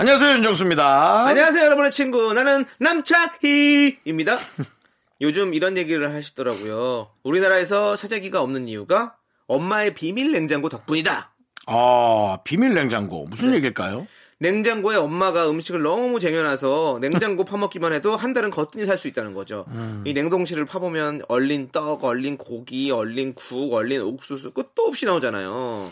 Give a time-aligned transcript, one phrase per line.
[0.00, 1.26] 안녕하세요, 윤정수입니다.
[1.26, 2.32] 안녕하세요, 여러분의 친구.
[2.32, 4.38] 나는 남창희입니다.
[5.22, 7.08] 요즘 이런 얘기를 하시더라고요.
[7.24, 9.16] 우리나라에서 사재기가 없는 이유가
[9.48, 11.34] 엄마의 비밀 냉장고 덕분이다.
[11.66, 13.24] 아, 비밀 냉장고.
[13.24, 13.56] 무슨 네.
[13.56, 14.06] 얘기일까요?
[14.38, 19.64] 냉장고에 엄마가 음식을 너무 쟁여놔서 냉장고 파먹기만 해도 한 달은 거뜬히 살 수 있다는 거죠.
[19.70, 20.04] 음.
[20.06, 25.88] 이 냉동실을 파보면 얼린 떡, 얼린 고기, 얼린 국, 얼린 옥수수 끝도 없이 나오잖아요.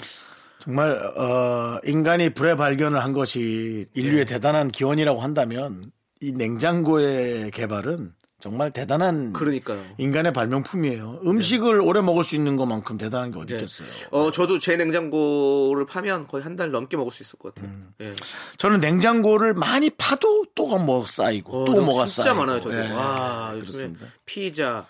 [0.66, 4.24] 정말 어, 인간이 불의 발견을 한 것이 인류의 예.
[4.24, 9.80] 대단한 기원이라고 한다면 이 냉장고의 개발은 정말 대단한 그러니까요.
[9.98, 11.20] 인간의 발명품이에요.
[11.24, 11.84] 음식을 네.
[11.84, 13.60] 오래 먹을 수 있는 것만큼 대단한 게 어디 네.
[13.60, 14.08] 있겠어요.
[14.10, 17.70] 어, 저도 제 냉장고를 파면 거의 한 달 넘게 먹을 수 있을 것 같아요.
[17.72, 17.92] 음.
[17.98, 18.12] 네.
[18.58, 22.60] 저는 냉장고를 많이 파도 또가 뭐 쌓이고 어, 또 뭐가 진짜 쌓이고.
[22.60, 22.96] 진짜 많아요, 저도.
[22.98, 24.06] 와, 요즘에 그렇습니다.
[24.26, 24.86] 피자,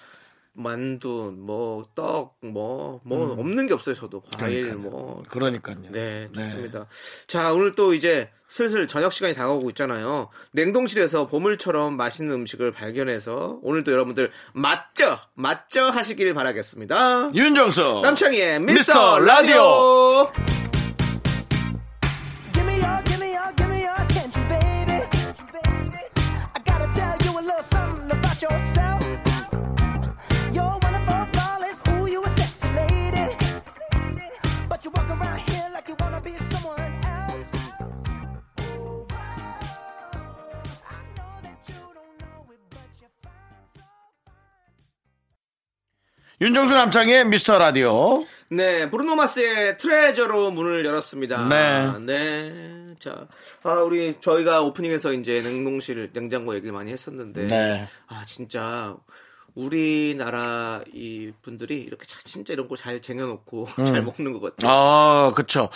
[0.57, 3.39] 만두, 뭐 떡, 뭐뭐 뭐 음.
[3.39, 3.95] 없는 게 없어요.
[3.95, 4.91] 저도 과일 그러니까요.
[4.91, 5.77] 뭐 그러니까요.
[5.91, 6.35] 네, 네.
[6.35, 6.79] 좋습니다.
[6.89, 7.27] 네.
[7.27, 10.29] 자, 오늘 또 이제 슬슬 저녁 시간이 다가오고 있잖아요.
[10.53, 17.33] 냉동실에서 보물처럼 맛있는 음식을 발견해서 오늘도 여러분들 맞죠, 맞죠 하시길 바라겠습니다.
[17.35, 20.23] 윤정수 남창희의 미스터, 미스터 라디오.
[20.31, 20.46] 라디오.
[46.39, 48.23] 윤정수 남창의 미스터 라디오.
[48.51, 51.47] 네, 브루노마스의 트레저로 문을 열었습니다.
[51.47, 51.99] 네.
[52.01, 52.87] 네.
[52.99, 53.27] 자,
[53.63, 57.47] 아, 우리 저희가 오프닝에서 이제 냉동실, 냉장고 얘기를 많이 했었는데.
[57.47, 57.89] 네.
[58.07, 58.95] 아, 진짜
[59.57, 63.85] 우리나라 이 분들이 이렇게 진짜 이런 거 잘 쟁여놓고 음.
[63.85, 64.71] 잘 먹는 것 같아요.
[64.71, 65.71] 아, 그렇죠.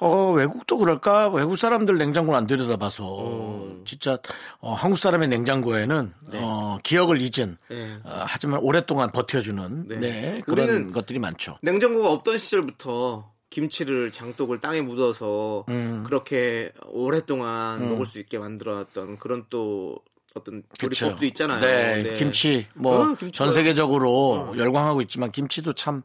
[0.00, 1.30] 어, 외국도 그럴까?
[1.30, 3.82] 외국 사람들 냉장고를 안 들여다봐서 음.
[3.86, 4.18] 진짜
[4.60, 6.40] 어, 한국 사람의 냉장고에는 네.
[6.42, 7.98] 어, 기억을 잊은 네.
[8.04, 9.96] 어, 하지만 오랫동안 버텨주는 네.
[9.96, 11.56] 네 그런 것들이 많죠.
[11.62, 16.04] 냉장고가 없던 시절부터 김치를 장독을 땅에 묻어서 음.
[16.06, 17.88] 그렇게 오랫동안 음.
[17.92, 19.96] 먹을 수 있게 만들어놨던 그런 또
[20.34, 21.60] 어떤 조리법도 있잖아요.
[21.60, 22.14] 네, 네.
[22.14, 24.52] 김치 뭐전 어, 세계적으로 어.
[24.54, 24.58] 네.
[24.60, 26.02] 열광하고 있지만 김치도 참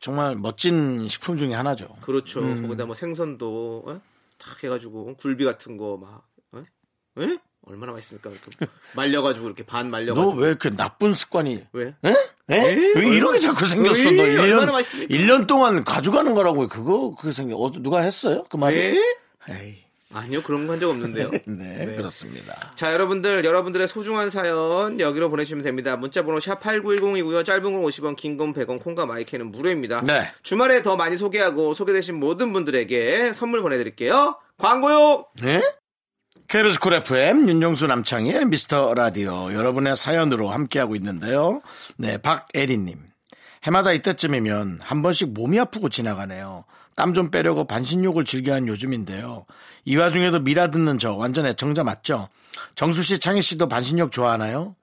[0.00, 1.88] 정말 멋진 식품 중에 하나죠.
[2.02, 2.40] 그렇죠.
[2.40, 2.62] 음.
[2.62, 4.00] 거기다 뭐 생선도 어?
[4.38, 6.64] 탁 해가지고 굴비 같은 거막 어?
[7.16, 7.22] 어?
[7.68, 11.94] 얼마나 맛있습니까 이렇게 뭐 말려가지고 이렇게 반 말려가지고 너 왜 이렇게 나쁜 습관이 왜?
[12.04, 12.08] 에?
[12.08, 12.14] 에?
[12.48, 14.02] 에이, 왜 이런 게 자꾸 생겼어?
[14.12, 17.56] 너 1년, 1년 동안 가져가는 거라고 그거 그게 생겨.
[17.56, 18.44] 어, 누가 했어요?
[18.48, 18.78] 그 말이?
[18.78, 18.98] 에이?
[19.50, 19.85] 에이.
[20.14, 21.30] 아니요 그런 건한적 없는데요.
[21.30, 22.72] 네, 네, 네, 그렇습니다.
[22.76, 25.96] 자 여러분들 여러분들의 소중한 사연 여기로 보내주시면 됩니다.
[25.96, 27.44] 문자번호 샵 #8910이고요.
[27.44, 30.04] 짧은 건 50원, 긴 건 100원, 콩과 마이크는 무료입니다.
[30.04, 30.30] 네.
[30.42, 34.38] 주말에 더 많이 소개하고 소개되신 모든 분들에게 선물 보내드릴게요.
[34.58, 35.26] 광고요.
[35.42, 35.62] 네.
[36.48, 41.62] KBS 쿨 FM 윤정수 남창희의 미스터 라디오 여러분의 사연으로 함께하고 있는데요.
[41.96, 42.98] 네 박애리님
[43.64, 46.64] 해마다 이때쯤이면 한 번씩 몸이 아프고 지나가네요.
[46.96, 49.44] 땀좀 빼려고 반신욕을 즐겨한 요즘인데요.
[49.84, 52.28] 이 와중에도 미라 듣는 저 완전 애청자 맞죠?
[52.74, 54.74] 정수 씨, 창희 씨도 반신욕 좋아하나요?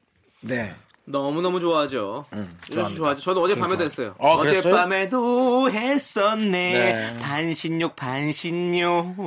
[0.41, 0.73] 네.
[1.05, 2.25] 너무너무 좋아하죠.
[2.31, 3.15] 응, 좋아하죠.
[3.21, 4.15] 저도 어젯밤에도 했어요.
[4.19, 6.33] 아, 어, 어젯밤에도 했었네.
[6.49, 7.17] 네.
[7.19, 9.17] 반신욕, 반신욕.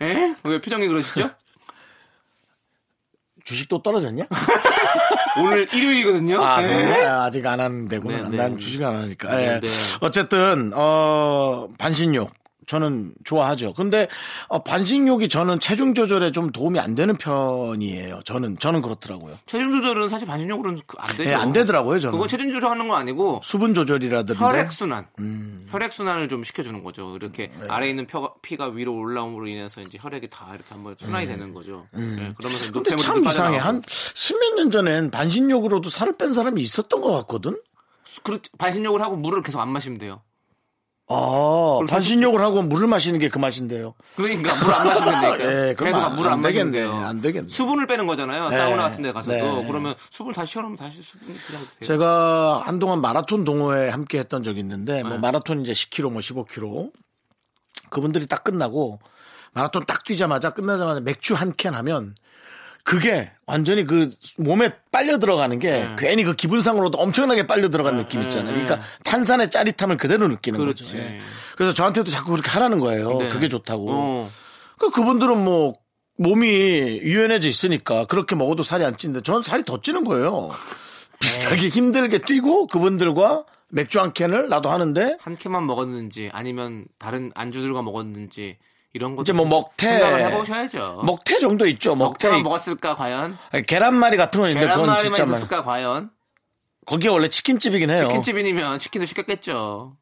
[0.00, 0.06] 네.
[0.06, 0.34] 에?
[0.44, 1.28] 왜 표정이 그러시죠?
[3.46, 4.24] 주식 도 떨어졌냐?
[5.38, 6.42] 오늘 일요일이거든요.
[6.44, 7.04] 아, 네.
[7.06, 8.22] 아, 아직 안 하는데구나.
[8.24, 8.36] 네, 네.
[8.36, 9.34] 난 주식 안 하니까.
[9.36, 9.60] 네, 예.
[9.60, 9.68] 네.
[10.00, 12.28] 어쨌든 어 반신욕
[12.66, 13.72] 저는 좋아하죠.
[13.74, 14.08] 근데
[14.48, 18.20] 어, 반신욕이 저는 체중 조절에 좀 도움이 안 되는 편이에요.
[18.24, 19.38] 저는 저는 그렇더라고요.
[19.46, 21.28] 체중 조절은 사실 반신욕으로는안 그 되죠.
[21.30, 22.00] 네, 안 되더라고요.
[22.00, 25.66] 저는 그거 체중 조절하는 건 아니고 수분 조절이라든지 혈액 순환, 음.
[25.70, 27.14] 혈액 순환을 좀 시켜주는 거죠.
[27.16, 27.66] 이렇게 음, 네.
[27.70, 28.06] 아래 에 있는
[28.42, 31.30] 피, 가 위로 올라옴으로 인해서 이제 혈액이 다 이렇게 한번 순환이 음.
[31.32, 31.86] 되는 거죠.
[31.94, 32.16] 음.
[32.18, 33.58] 네, 그러면서 노폐물이 참 이상해.
[33.58, 33.80] 한
[34.14, 37.60] 십몇 년 전엔 반신욕으로도 살을 뺀 사람이 있었던 것 같거든.
[38.24, 40.22] 그렇 반신욕을 하고 물을 계속 안 마시면 돼요.
[41.08, 43.94] 아, 반신욕을 하고 물을 마시는 게 그 맛인데요.
[44.16, 45.36] 그러니까 물 안 마시면 되니까.
[45.50, 46.92] 네, 그럼 물안 마시면 돼요.
[46.92, 47.48] 안 되겠네.
[47.48, 48.48] 수분을 빼는 거잖아요.
[48.48, 48.56] 네.
[48.56, 49.36] 사우나 같은 데 가서도.
[49.36, 49.66] 네.
[49.68, 51.86] 그러면 수분 다시 시원하면 다시 수분 그냥 드세요.
[51.86, 55.18] 제가 한동안 마라톤 동호회 함께 했던 적이 있는데 뭐 네.
[55.18, 56.92] 마라톤 이제 10km 뭐 15km
[57.90, 59.00] 그분들이 딱 끝나고
[59.52, 62.14] 마라톤 딱 뛰자마자 끝나자마자 맥주 한 캔 하면
[62.86, 65.96] 그게 완전히 그 몸에 빨려 들어가는 게 네.
[65.98, 68.04] 괜히 그 기분상으로도 엄청나게 빨려 들어간 네.
[68.04, 68.54] 느낌 있잖아요.
[68.56, 68.62] 네.
[68.62, 70.84] 그러니까 탄산의 짜릿함을 그대로 느끼는 그렇죠.
[70.84, 70.96] 거죠.
[70.96, 71.18] 네.
[71.56, 73.18] 그래서 저한테도 자꾸 그렇게 하라는 거예요.
[73.18, 73.28] 네.
[73.30, 73.86] 그게 좋다고.
[73.90, 74.30] 어.
[74.78, 75.74] 그 그분들은 뭐
[76.18, 76.48] 몸이
[77.00, 80.50] 유연해져 있으니까 그렇게 먹어도 살이 안 찌는데 저는 살이 더 찌는 거예요.
[80.52, 81.16] 네.
[81.18, 87.82] 비슷하게 힘들게 뛰고 그분들과 맥주 한 캔을 나도 하는데 한 캔만 먹었는지 아니면 다른 안주들과
[87.82, 88.58] 먹었는지
[88.96, 91.02] 이런 것도 이제 뭐 먹태 생각을 해보셔야죠.
[91.04, 91.94] 먹태 정도 있죠.
[91.94, 93.36] 먹태 먹태 먹었을까 과연?
[93.52, 96.10] 아니, 계란말이 같은 건 있는데 그건 진짜 계란말이만 있었을까 과연?
[96.86, 98.08] 거기가 원래 치킨집이긴 해요.
[98.08, 99.96] 치킨집이면 치킨도 시켰겠죠.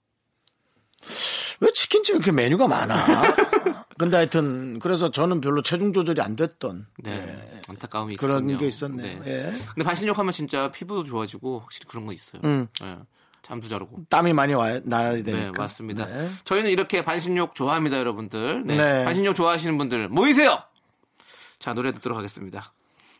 [1.61, 3.35] 왜 치킨집에 이렇게 메뉴가 많아?
[3.99, 7.61] 근데 하여튼 그래서 저는 별로 체중 조절이 안 됐던 네, 네.
[7.69, 8.58] 안타까움이 그런 있었군요.
[8.58, 9.23] 게 있었네요.
[9.23, 9.31] 네.
[9.31, 9.43] 예.
[9.75, 12.43] 근데 반신욕 하면 진짜 피부도 좋아지고 확실히 그런 거 있어요.
[12.44, 12.67] 음.
[12.82, 12.99] 예.
[13.44, 15.52] 잠도 자르고 땀이 많이 와, 나야 네, 되니까.
[15.52, 16.06] 네, 맞습니다.
[16.06, 16.29] 네.
[16.44, 18.64] 저희는 이렇게 반신욕 좋아합니다, 여러분들.
[18.64, 19.05] 네, 네.
[19.05, 20.58] 반신욕 좋아하시는 분들 모이세요.
[21.61, 22.64] 자, 노래 듣도록 하겠습니다.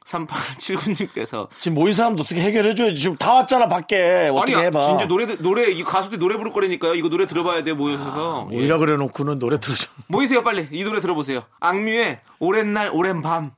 [0.07, 2.97] 3879님께서 지금 모인 사람도 어떻게 해결해 줘야지.
[3.01, 4.31] 지금 다 왔잖아, 밖에.
[4.33, 4.81] 어떻게 아니, 해봐.
[4.81, 6.95] 진짜 노래 노래 이 가수들 노래 부를 거라니까요.
[6.95, 8.47] 이거 노래 들어봐야 돼 모여서.
[8.49, 8.57] 아, 예.
[8.57, 9.87] 오히려 그래 놓고는 노래 들어줘.
[10.09, 10.69] 모이세요, 빨리.
[10.73, 11.43] 이 노래 들어보세요.
[11.61, 13.53] 악뮤의 오랜 날 오랜 밤.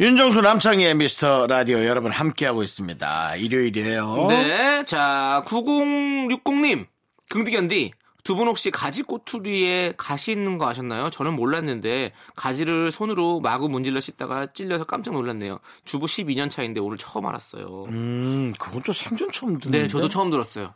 [0.00, 3.36] 윤정수 남창희의 미스터 라디오 여러분 함께하고 있습니다.
[3.36, 4.26] 일요일이에요.
[4.30, 4.82] 네.
[4.86, 6.86] 자, 9060님.
[7.28, 7.90] 긍디견디.
[8.24, 11.10] 두 분 혹시 가지 꼬투리에 가시 있는 거 아셨나요?
[11.10, 15.58] 저는 몰랐는데 가지를 손으로 마구 문질러 씻다가 찔려서 깜짝 놀랐네요.
[15.84, 17.84] 주부 12년 차인데 오늘 처음 알았어요.
[17.88, 19.82] 음, 그건 또 생전 처음 듣는데.
[19.82, 20.72] 네, 저도 처음 들었어요.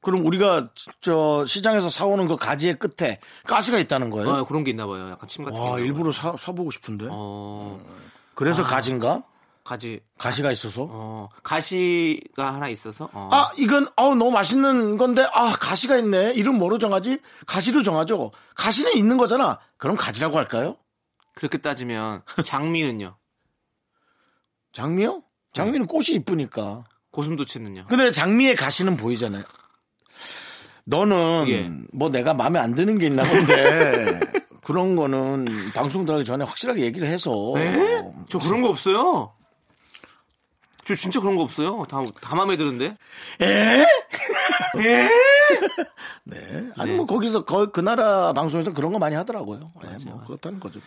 [0.00, 0.70] 그럼 우리가
[1.02, 4.28] 저 시장에서 사오는 그 가지의 끝에 가시가 있다는 거예요?
[4.30, 5.10] 어, 그런 게 있나 봐요.
[5.10, 5.72] 약간 침 같은 와, 게.
[5.74, 7.08] 와, 일부러 사, 사보고 싶은데.
[7.10, 7.78] 어...
[7.84, 8.07] 음.
[8.38, 8.66] 그래서 아.
[8.66, 9.24] 가지인가?
[9.64, 9.98] 가지.
[10.16, 10.86] 가시가 있어서?
[10.88, 13.10] 어, 가시가 하나 있어서.
[13.12, 13.28] 어.
[13.32, 16.34] 아, 이건 어 너무 맛있는 건데 아 가시가 있네.
[16.36, 17.18] 이름 뭐로 정하지?
[17.46, 18.30] 가시로 정하죠.
[18.54, 19.58] 가시는 있는 거잖아.
[19.76, 20.76] 그럼 가지라고 할까요?
[21.34, 23.16] 그렇게 따지면 장미는요?
[24.72, 25.22] 장미요?
[25.52, 25.86] 장미는 네.
[25.88, 26.84] 꽃이 이쁘니까.
[27.10, 27.86] 고슴도치는요?
[27.88, 29.42] 근데 장미의 가시는 보이잖아요.
[30.84, 31.68] 너는 예.
[31.92, 34.20] 뭐 내가 마음에 안 드는 게 있나 본데
[34.68, 37.32] 그런 거는 방송 들어가기 전에 확실하게 얘기를 해서.
[37.54, 38.12] 네?
[38.28, 39.32] 저 그런 거 없어요.
[40.86, 41.86] 저 진짜 그런 거 없어요.
[41.88, 42.94] 다, 다 마음에 드는데.
[43.40, 43.40] 에?
[43.80, 45.08] 에?
[46.24, 46.66] 네.
[46.76, 46.96] 아니, 네.
[46.98, 49.60] 뭐, 거기서, 거, 그 나라 방송에서 그런 거 많이 하더라고요.
[49.82, 50.80] 네, 아요 뭐, 그렇다는 거죠.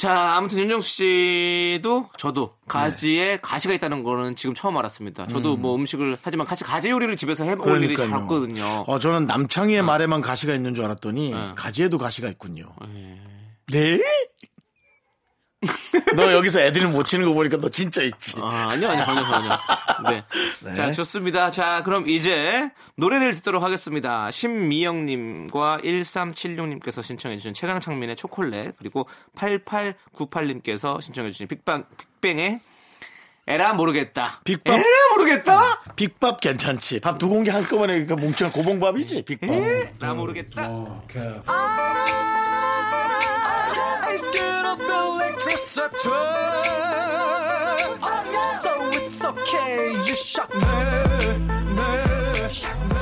[0.00, 3.38] 자, 아무튼 윤정수 씨도 저도 가지에 네.
[3.42, 5.26] 가시가 있다는 거는 지금 처음 알았습니다.
[5.26, 5.60] 저도 음.
[5.60, 8.64] 뭐 음식을 하지만 사실 가지 요리를 집에서 해 먹을 일이 잘 없거든요.
[8.86, 9.82] 어, 저는 남창희의 어.
[9.82, 11.50] 말에만 가시가 있는 줄 알았더니 네.
[11.54, 12.72] 가지에도 가시가 있군요.
[12.88, 13.18] 네?
[13.70, 14.00] 네?
[16.16, 18.38] 너 여기서 애들이 못 치는 거 보니까 너 진짜 있지.
[18.40, 19.58] 아, 아니요, 아니요, 전혀, 전혀.
[20.08, 20.24] 네.
[20.64, 20.74] 네.
[20.74, 21.50] 자, 좋습니다.
[21.50, 24.30] 자, 그럼 이제 노래를 듣도록 하겠습니다.
[24.30, 31.84] 신미영님과 1376님께서 신청해주신 최강창민의 초콜렛 그리고 8898님께서 신청해주신 빅방,
[32.22, 32.60] 빅뱅의
[33.46, 34.40] 에라 모르겠다.
[34.44, 34.74] 빅밥.
[34.78, 34.84] 에라
[35.16, 35.60] 모르겠다?
[35.72, 37.00] 어, 빅밥 괜찮지.
[37.00, 39.50] 밥 두 공기 한꺼번에 그러니까 뭉치는 고봉밥이지, 빅밥.
[39.50, 40.66] 에라 모르겠다.
[40.70, 41.04] 어,
[41.46, 42.06] 아~
[45.70, 46.10] 있었죠
[48.60, 53.00] So it's okay you shot me me shot me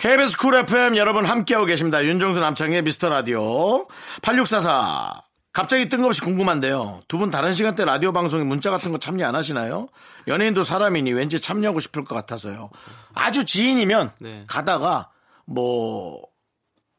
[0.00, 2.04] KBS 쿨 FM 여러분 함께하고 계십니다.
[2.04, 5.22] 윤정수 남창의 희 미스터 라디오 8644
[5.52, 7.02] 갑자기 뜬금없이 궁금한데요.
[7.08, 9.88] 두 분 다른 시간대 라디오 방송에 문자 같은 거 참여 안 하시나요?
[10.28, 12.70] 연예인도 사람이니 왠지 참여하고 싶을 것 같아서요.
[13.12, 14.44] 아주 지인이면 네.
[14.46, 15.10] 가다가
[15.48, 16.22] 뭐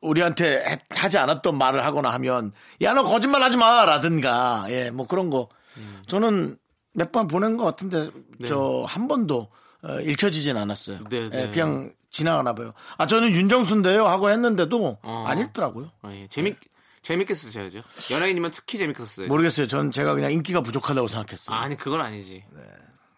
[0.02, 2.52] 우리한테 하지 않았던 말을 하거나 하면
[2.82, 5.48] 야 너 거짓말 하지 마라든가 예 뭐 그런 거
[6.08, 6.58] 저는
[6.94, 8.48] 몇 번 보낸 것 같은데 네.
[8.48, 9.48] 저한 번도
[9.82, 11.06] 어, 읽혀지진 않았어요.
[11.10, 11.52] 네, 예, 네.
[11.52, 12.74] 그냥 지나가나 봐요.
[12.98, 15.24] 아 저는 윤정수인데요 하고 했는데도 어.
[15.26, 15.92] 안 읽더라고요.
[16.02, 16.28] 아, 예.
[16.28, 16.80] 재밌 예.
[17.02, 17.82] 재밌게 쓰셔야죠.
[18.12, 19.28] 연예인이면 특히 재밌게 썼어요.
[19.28, 19.68] 모르겠어요.
[19.68, 21.56] 전 제가 그냥 인기가 부족하다고 생각했어요.
[21.56, 22.44] 아, 니 그건 아니지.
[22.52, 22.62] 네.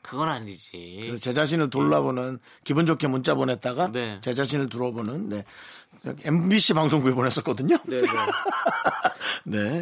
[0.02, 0.98] 그건 아니지.
[1.02, 4.20] 그래서 제 자신을 돌라보는 기분 좋게 문자 보냈다가 네.
[4.22, 5.46] 제 자신을 들어보는 네.
[6.26, 7.78] MBC 방송국에 보냈었거든요.
[7.86, 8.02] 네.
[8.02, 8.08] 네.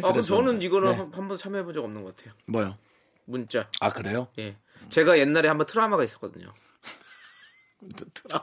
[0.04, 1.06] 아, 저는 이거는 네.
[1.12, 2.34] 한번 참여해 본 적 없는 것 같아요.
[2.46, 2.76] 뭐요?
[3.26, 3.68] 문자.
[3.80, 4.26] 아, 그래요?
[4.40, 4.56] 예.
[4.88, 6.52] 제가 옛날에 한번 트라마가 있었거든요.
[8.14, 8.40] 트라마.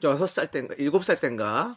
[0.00, 1.74] 저 6살 땐가 7살 땐가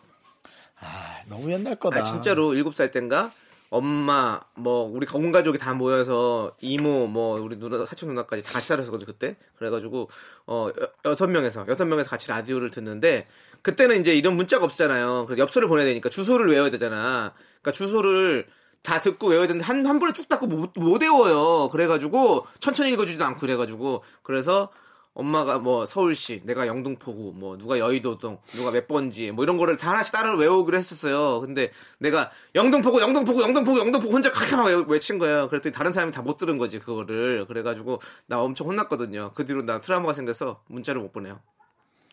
[0.80, 2.00] 아, 너무 옛날 거다.
[2.00, 3.32] 아, 진짜로 7살 땐가
[3.70, 8.68] 엄마 뭐 우리 온 가족이 다 모여서 이모 뭐 우리 누나 사촌 누나까지 다 같이
[8.68, 10.10] 살았었거든 그때 그래가지고
[10.48, 10.70] 어
[11.06, 13.28] 여섯 명에서 여섯 명에서 같이 라디오를 듣는데
[13.62, 18.48] 그때는 이제 이런 문자가 없잖아요 그래서 엽서를 보내야 되니까 주소를 외워야 되잖아 그러니까 주소를
[18.84, 23.26] 다 듣고 외워야 되는데 한, 한 번에 쭉 닫고 못, 못 외워요 그래가지고 천천히 읽어주지도
[23.26, 24.70] 않고 그래가지고 그래서
[25.18, 29.90] 엄마가 뭐 서울시, 내가 영등포구, 뭐 누가 여의도동, 누가 몇 번지, 뭐 이런 거를 다
[29.90, 31.42] 하나씩 따라 외우기로 했었어요.
[31.42, 35.50] 근데 내가 영등포구, 영등포구, 영등포구, 영등포구 혼자 칵칵 외친 거예요.
[35.50, 37.46] 그랬더니 다른 사람이 다 못 들은 거지 그거를.
[37.48, 39.32] 그래가지고 나 엄청 혼났거든요.
[39.34, 41.40] 그 뒤로 나 트라우마가 생겨서 문자를 못 보내요.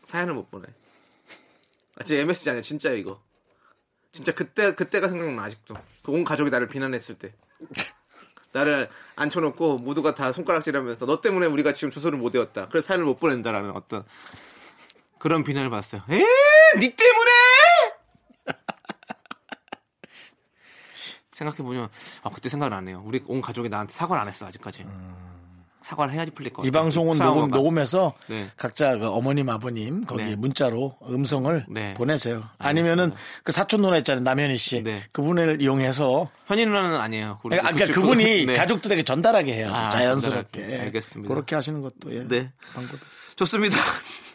[0.05, 0.65] 사연을 못 보내.
[1.97, 3.21] 아, 제 MSG 아니야 진짜 이거.
[4.13, 5.75] 진짜 그때 그때가 생각나 아직도.
[6.05, 7.35] 그 온 가족이 나를 비난했을 때.
[8.55, 12.67] 나를 앉혀놓고 모두가 다 손가락질하면서 너 때문에 우리가 지금 주소를 못 외웠다.
[12.67, 14.05] 그래서 사연을 못 보낸다라는 어떤
[15.19, 16.03] 그런 비난을 받았어요.
[16.09, 16.23] 에?
[16.79, 17.31] 니 때문에?
[21.33, 21.89] 생각해보면
[22.23, 23.03] 아, 그때 생각을 안 해요.
[23.05, 24.85] 우리 온 가족이 나한테 사과를 안 했어 아직까지.
[24.85, 25.44] 음...
[25.85, 26.67] 사과를 해야지 풀릴 거예요.
[26.67, 28.51] 이 방송은 녹음, 녹음해서 네.
[28.57, 30.35] 각자 그 어머님, 아버님 거기 네.
[30.37, 31.93] 문자로 음성을 네.
[31.93, 32.43] 보내세요.
[32.57, 33.13] 아니면은
[33.43, 34.23] 그 사촌 누나 있잖아요.
[34.25, 34.83] 남현희 씨.
[34.83, 35.03] 네.
[35.13, 37.39] 그분을 이용해서 현희 누나는 아니에요.
[37.43, 38.55] 그러니까, 그러니까 그분이 네.
[38.55, 39.71] 가족들에게 전달하게 해요.
[39.75, 40.59] 아, 자연스럽게.
[40.61, 40.85] 전달할게.
[40.87, 41.35] 알겠습니다.
[41.35, 42.27] 그렇게 하시는 것도 예.
[42.27, 42.51] 네.
[42.73, 42.99] 방법.
[43.37, 43.77] 좋습니다.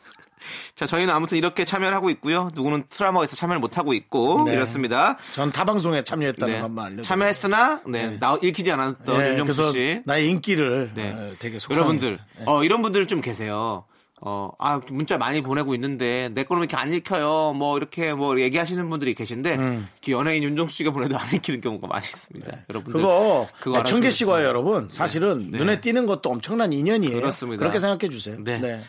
[0.79, 2.49] 자, 저희는 아무튼 이렇게 참여를 하고 있고요.
[2.55, 4.53] 누구는 트라마에서 참여를 못 하고 있고 네.
[4.53, 5.17] 이렇습니다.
[5.35, 6.61] 전 타방송에 참여했다는 네.
[6.61, 7.01] 것만 알려.
[7.01, 9.29] 참여했으나 네, 네, 나 읽히지 않았던 네.
[9.31, 10.01] 윤정수 씨.
[10.05, 11.11] 나의 인기를 네.
[11.11, 12.43] 어, 되게 속상 여러분들, 네.
[12.45, 13.83] 어, 이런 분들 좀 계세요.
[14.21, 17.53] 어, 아, 문자 많이 보내고 있는데, 내 거는 이렇게 안 읽혀요.
[17.55, 19.87] 뭐, 이렇게 뭐, 얘기하시는 분들이 계신데, 음.
[20.03, 22.51] 그 연예인 윤정수 씨가 보내도 안 읽히는 경우가 많이 있습니다.
[22.51, 22.63] 네.
[22.69, 23.01] 여러분들.
[23.01, 24.89] 그거, 그거 청계 씨와요, 여러분.
[24.91, 25.57] 사실은 네.
[25.57, 27.15] 눈에 띄는 것도 엄청난 인연이에요.
[27.21, 27.59] 그렇습니다.
[27.61, 28.35] 그렇게 생각해 주세요.
[28.41, 28.57] 네.
[28.59, 28.83] 네.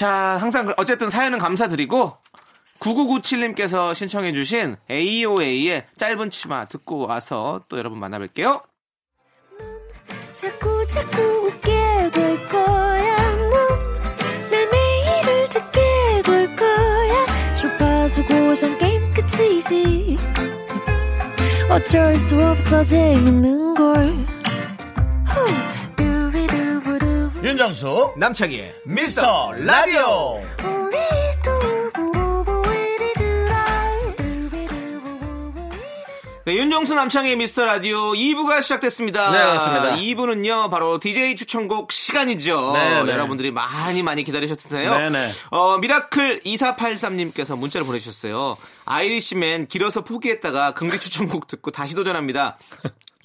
[0.00, 0.08] 자,
[0.40, 2.16] 항상 어쨌든 사연은 감사드리고
[2.78, 8.62] 9997님께서 신청해 주신 AOA의 짧은 치마 듣고 와서 또 여러분 만나 뵐게요.
[10.36, 13.14] 자꾸 자꾸 웃게 될 거야.
[14.50, 17.54] 내 매일을 듣게 될 거야.
[17.56, 20.16] 좁아서 고정 게임 끝이지.
[21.68, 24.39] 어쩔 수 없어 재밌는 걸.
[27.50, 30.40] 네, 윤정수 남창희의 미스터 라디오
[36.46, 39.32] 네, 윤정수 남창의 희 미스터 라디오 2부가 시작됐습니다.
[39.32, 39.96] 네, 그렇습니다.
[39.96, 42.70] 2부는요, 바로 DJ 추천곡 시간이죠.
[42.74, 43.12] 네, 네.
[43.12, 44.96] 여러분들이 많이 많이 기다리셨을 텐데요.
[44.96, 45.28] 네, 네.
[45.50, 48.56] 어, 미라클 2483님께서 문자를 보내주셨어요.
[48.84, 52.58] 아이리시맨 길어서 포기했다가 금기 추천곡 듣고 다시 도전합니다.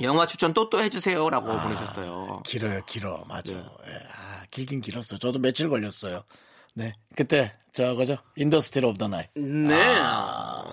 [0.01, 2.41] 영화 추천 또 또 해주세요라고 아, 보내셨어요.
[2.45, 3.53] 길어요, 길어, 맞아.
[3.53, 3.61] 네.
[3.87, 5.17] 예, 아, 길긴 길었어.
[5.19, 6.23] 저도 며칠 걸렸어요.
[6.73, 9.25] 네, 그때 저거죠, 인더스트리 오브 더 나이.
[9.35, 9.73] 네.
[10.01, 10.65] 아,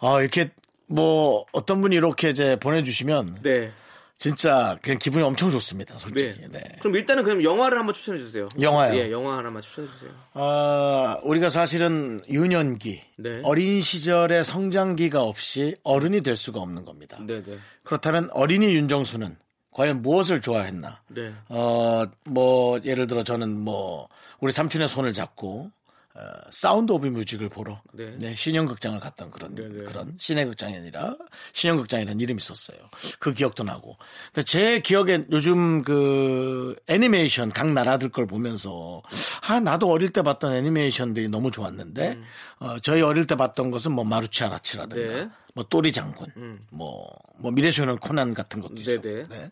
[0.00, 0.50] 아, 이렇게
[0.88, 3.40] 뭐 어떤 분이 이렇게 이제 보내주시면.
[3.42, 3.72] 네.
[4.18, 5.94] 진짜 그냥 기분이 엄청 좋습니다.
[5.98, 6.34] 솔직히.
[6.40, 6.48] 네.
[6.50, 6.60] 네.
[6.80, 8.48] 그럼 일단은 그럼 영화를 한번 추천해 주세요.
[8.60, 8.98] 영화요?
[8.98, 10.10] 예, 영화 하나만 추천해 주세요.
[10.32, 13.40] 아, 우리가 사실은 유년기, 네.
[13.42, 17.18] 어린 시절의 성장기가 없이 어른이 될 수가 없는 겁니다.
[17.20, 17.58] 네, 네.
[17.84, 19.36] 그렇다면 어린이 윤정수는
[19.72, 21.02] 과연 무엇을 좋아했나?
[21.08, 21.34] 네.
[21.50, 24.08] 어, 뭐 예를 들어 저는 뭐
[24.40, 25.70] 우리 삼촌의 손을 잡고
[26.16, 26.20] 어,
[26.50, 28.06] 사운드 오브 뮤직을 보러 네.
[28.18, 29.68] 네신영극장을 갔던 그런 네네.
[29.68, 29.84] 네.
[29.84, 31.14] 그런 시내극장이 아니라
[31.52, 32.78] 신영극장이라는 이름이 있었어요.
[33.18, 33.98] 그 기억도 나고.
[34.32, 39.02] 근데 제기억에 요즘 그 애니메이션 각 나라들 걸 보면서
[39.46, 42.24] 아 나도 어릴 때 봤던 애니메이션들이 너무 좋았는데 음.
[42.60, 45.28] 어, 저희 어릴 때 봤던 것은 뭐 마루치 아라치라든가 네.
[45.54, 46.60] 뭐 또리 장군, 음.
[46.70, 49.08] 뭐, 뭐 미래소년 코난 같은 것도 네, 있었고.
[49.08, 49.26] 네.
[49.28, 49.50] 네.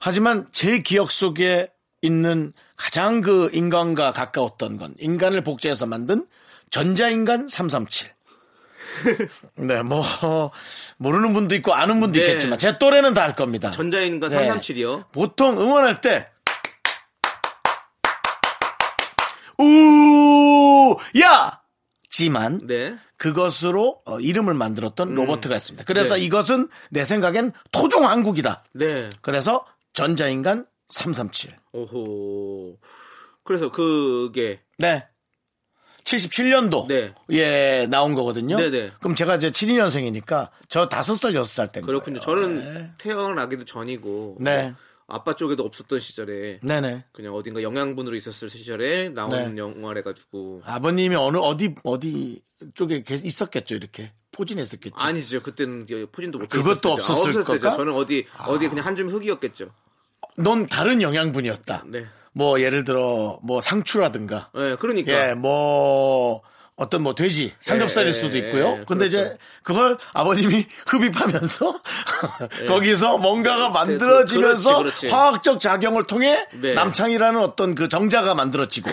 [0.00, 1.70] 하지만 제 기억 속에
[2.02, 6.26] 있는 가장 그 인간과 가까웠던 건 인간을 복제해서 만든
[6.70, 8.08] 전자인간 337.
[9.56, 10.02] 네, 뭐
[10.96, 12.26] 모르는 분도 있고 아는 분도 네.
[12.26, 13.70] 있겠지만 제 또래는 다 알 겁니다.
[13.70, 15.10] 전자인간 337이요.
[15.12, 16.26] 보통 응원할 때
[19.58, 20.96] 우야
[22.08, 22.96] 지만 네.
[23.18, 25.14] 그것으로 어, 이름을 만들었던 음.
[25.16, 25.84] 로버트가 있습니다.
[25.86, 26.22] 그래서 네.
[26.22, 28.64] 이것은 내 생각엔 토종 왕국이다.
[28.72, 29.10] 네.
[29.20, 31.59] 그래서 전자인간 337.
[31.72, 32.78] 오호.
[33.44, 35.06] 그래서 그게 네.
[36.04, 37.14] 77년도 네.
[37.32, 38.56] 예 나온 거거든요.
[38.56, 38.70] 네네.
[38.78, 38.92] 네.
[38.98, 42.18] 그럼 제가 이제 72년생이니까 저 5살 6살 때 그렇군요.
[42.20, 42.20] 거예요.
[42.40, 42.90] 저는 네.
[42.98, 44.74] 태어나기도 전이고 네.
[45.06, 46.80] 아빠 쪽에도 없었던 시절에 네네.
[46.94, 47.04] 네.
[47.12, 49.54] 그냥 어딘가 영양분으로 있었을 시절에 나온 네.
[49.56, 52.40] 영화래 가지고 아버님이 어느 어디 어디
[52.74, 54.96] 쪽에 있었겠죠 이렇게 포진했었겠죠.
[54.98, 55.42] 아니죠.
[55.42, 57.70] 그때는 포진도 못그 아, 없었을 그것도 없었을 거죠.
[57.76, 58.46] 저는 어디 아.
[58.50, 59.70] 어디 그냥 한줌 흙이었겠죠.
[60.38, 61.84] 넌 다른 영양분이었다.
[61.86, 62.06] 네.
[62.32, 64.48] 뭐 예를 들어 뭐 상추라든가.
[64.54, 65.12] 네, 그러니까.
[65.30, 66.42] 예, 뭐
[66.76, 68.66] 어떤 뭐 돼지 삼겹살일 예, 수도 예, 있고요.
[68.68, 69.08] 예, 예, 근데 그렇죠.
[69.08, 71.80] 이제 그걸 아버님이 흡입하면서
[72.62, 72.66] 예.
[72.66, 75.14] 거기서 뭔가가 네, 만들어지면서 그렇지, 그렇지.
[75.14, 76.72] 화학적 작용을 통해 네.
[76.74, 78.90] 남창이라는 어떤 그 정자가 만들어지고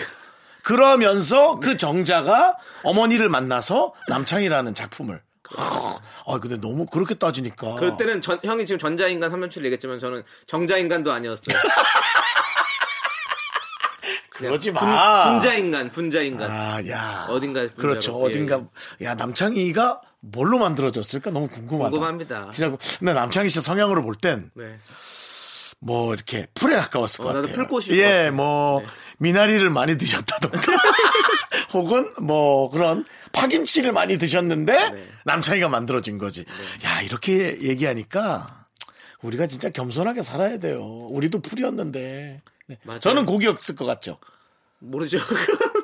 [0.64, 5.22] 그러면서 그 정자가 어머니를 만나서 남창이라는 작품을
[5.56, 7.76] 아 근데 너무 그렇게 따지니까.
[7.76, 11.56] 그때는 전, 형이 지금 전자인간 337 얘기했지만 저는 정자인간도 아니었어요.
[14.30, 15.30] 그러지 마.
[15.32, 16.48] 분, 자인간 분자인간.
[16.50, 17.26] 아, 야.
[17.28, 17.62] 어딘가.
[17.62, 17.76] 분자로.
[17.76, 18.20] 그렇죠.
[18.24, 18.28] 예.
[18.28, 18.60] 어딘가.
[19.02, 21.30] 야, 남창희가 뭘로 만들어졌을까?
[21.32, 21.90] 너무 궁금하다.
[21.90, 22.50] 궁금합니다.
[22.52, 22.70] 진짜.
[23.00, 24.50] 근데 남창희 씨 성향으로 볼 땐.
[24.54, 24.78] 네.
[25.80, 27.52] 뭐, 이렇게 풀에 가까웠을 어, 것 같아요.
[27.54, 27.98] 풀꽃이.
[27.98, 28.86] 예, 뭐, 네.
[29.18, 30.60] 미나리를 많이 드셨다던가.
[31.74, 35.04] 혹은 뭐, 그런 파김치를 많이 드셨는데 네.
[35.24, 36.44] 남창이가 만들어진 거지.
[36.44, 36.88] 네.
[36.88, 38.66] 야 이렇게 얘기하니까
[39.22, 40.82] 우리가 진짜 겸손하게 살아야 돼요.
[40.82, 42.40] 우리도 풀이었는데.
[42.66, 42.76] 네.
[43.00, 44.18] 저는 고기였을 것 같죠.
[44.78, 45.18] 모르죠.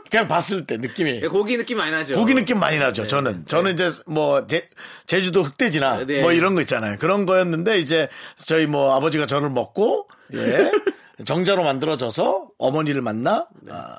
[0.08, 2.14] 그냥 봤을 때 느낌이 네, 고기 느낌 많이 나죠.
[2.14, 3.02] 고기 느낌 많이 나죠.
[3.02, 3.08] 네.
[3.08, 3.42] 저는 네.
[3.46, 3.86] 저는 네.
[3.88, 4.68] 이제 뭐 제,
[5.08, 6.22] 제주도 흑돼지나 네, 네.
[6.22, 6.98] 뭐 이런 거 있잖아요.
[7.00, 10.70] 그런 거였는데 이제 저희 뭐 아버지가 저를 먹고 예.
[11.26, 13.98] 정자로 만들어져서 어머니를 만나 아,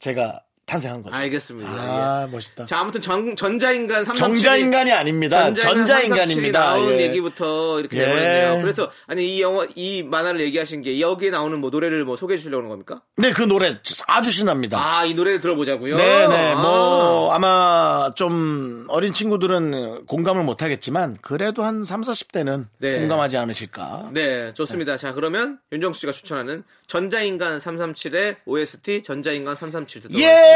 [0.00, 1.14] 제가 탄생한 거죠.
[1.14, 1.70] 알겠습니다.
[1.70, 2.30] 아, 예.
[2.32, 2.66] 멋있다.
[2.66, 5.52] 자, 아무튼 전, 전자인간 3 3 정자인간이 아닙니다.
[5.52, 6.58] 전자인간입니다.
[6.58, 7.02] 나온 예.
[7.02, 8.04] 얘기부터 이렇게 예.
[8.06, 8.62] 되버렸네요.
[8.62, 12.58] 그래서, 아니, 이 영화, 이 만화를 얘기하신 게 여기에 나오는 뭐 노래를 뭐 소개해 주려고
[12.62, 13.02] 하는 겁니까?
[13.16, 14.78] 네, 그 노래 아주 신납니다.
[14.80, 15.96] 아, 이 노래를 들어보자고요?
[15.96, 16.28] 네네.
[16.28, 16.54] 네.
[16.54, 16.64] 뭐 아.
[16.64, 22.98] 뭐, 아마 좀 어린 친구들은 공감을 못 하겠지만, 그래도 한 3, 40대는 네.
[23.00, 24.10] 공감하지 않으실까.
[24.14, 24.92] 네, 좋습니다.
[24.92, 24.98] 네.
[24.98, 30.53] 자, 그러면 윤정수 씨가 추천하는 전자인간 337의 OST 전자인간 337 듣도록 예!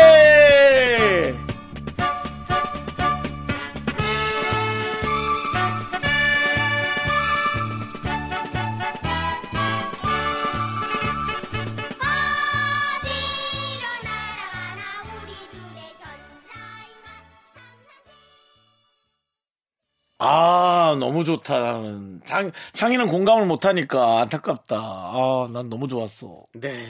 [20.21, 21.59] 아, 너무 좋다.
[21.61, 24.77] 나는 창, 창이는 공감을 못하니까 안타깝다.
[24.77, 26.43] 아, 난 너무 좋았어.
[26.55, 26.87] 네.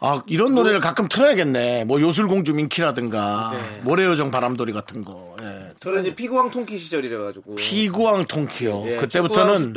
[0.00, 1.84] 아, 이런 뭐 노래를 가끔 틀어야겠네.
[1.84, 3.80] 뭐 요술공주 민키라든가 네.
[3.82, 5.36] 모래요정 바람돌이 같은 거.
[5.42, 5.55] 예.
[5.86, 8.82] 저는 이제 예, 피구왕 통키 시절이라 가지고 피구왕 통키요.
[8.86, 9.72] 네, 그때부터는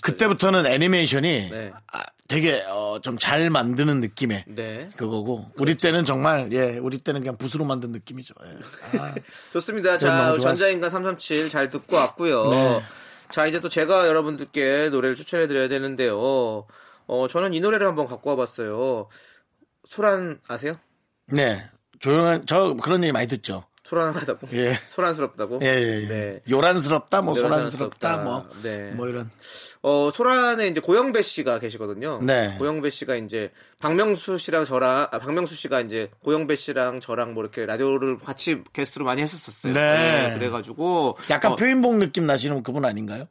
[0.00, 1.70] 그때부터는 애니메이션이 네.
[1.92, 4.88] 아, 되게 어, 좀잘 만드는 느낌의 네.
[4.96, 5.52] 그거고 그렇죠.
[5.58, 8.32] 우리 때는 정말 예 우리 때는 그냥 붓으로 만든 느낌이죠.
[8.94, 8.98] 예.
[8.98, 9.14] 아,
[9.52, 9.98] 좋습니다.
[9.98, 12.48] 자전자인가337 잘 듣고 왔고요.
[12.50, 12.82] 네.
[13.28, 16.66] 자 이제 또 제가 여러분들께 노래를 추천해 드려야 되는데요.
[17.06, 19.08] 어 저는 이 노래를 한번 갖고 와봤어요.
[19.86, 20.78] 소란 아세요?
[21.26, 21.68] 네
[22.00, 23.66] 조용한 저 그런 얘기 많이 듣죠.
[23.84, 24.48] 소란하다고?
[24.54, 24.74] 예.
[24.88, 25.58] 소란스럽다고?
[25.62, 26.40] 예, 예, 예, 네.
[26.50, 28.48] 요란스럽다, 뭐, 네, 소란스럽다, 뭐.
[28.62, 28.90] 네.
[28.94, 29.30] 뭐 이런.
[29.82, 32.18] 어, 소란에 이제 고영배 씨가 계시거든요.
[32.22, 32.54] 네.
[32.58, 37.66] 고영배 씨가 이제 박명수 씨랑 저랑, 아, 박명수 씨가 이제 고영배 씨랑 저랑 뭐 이렇게
[37.66, 39.74] 라디오를 같이 게스트로 많이 했었었어요.
[39.74, 40.28] 네.
[40.30, 40.34] 네.
[40.38, 41.18] 그래가지고.
[41.28, 43.28] 약간 어, 표인봉 느낌 나시는 그분 아닌가요?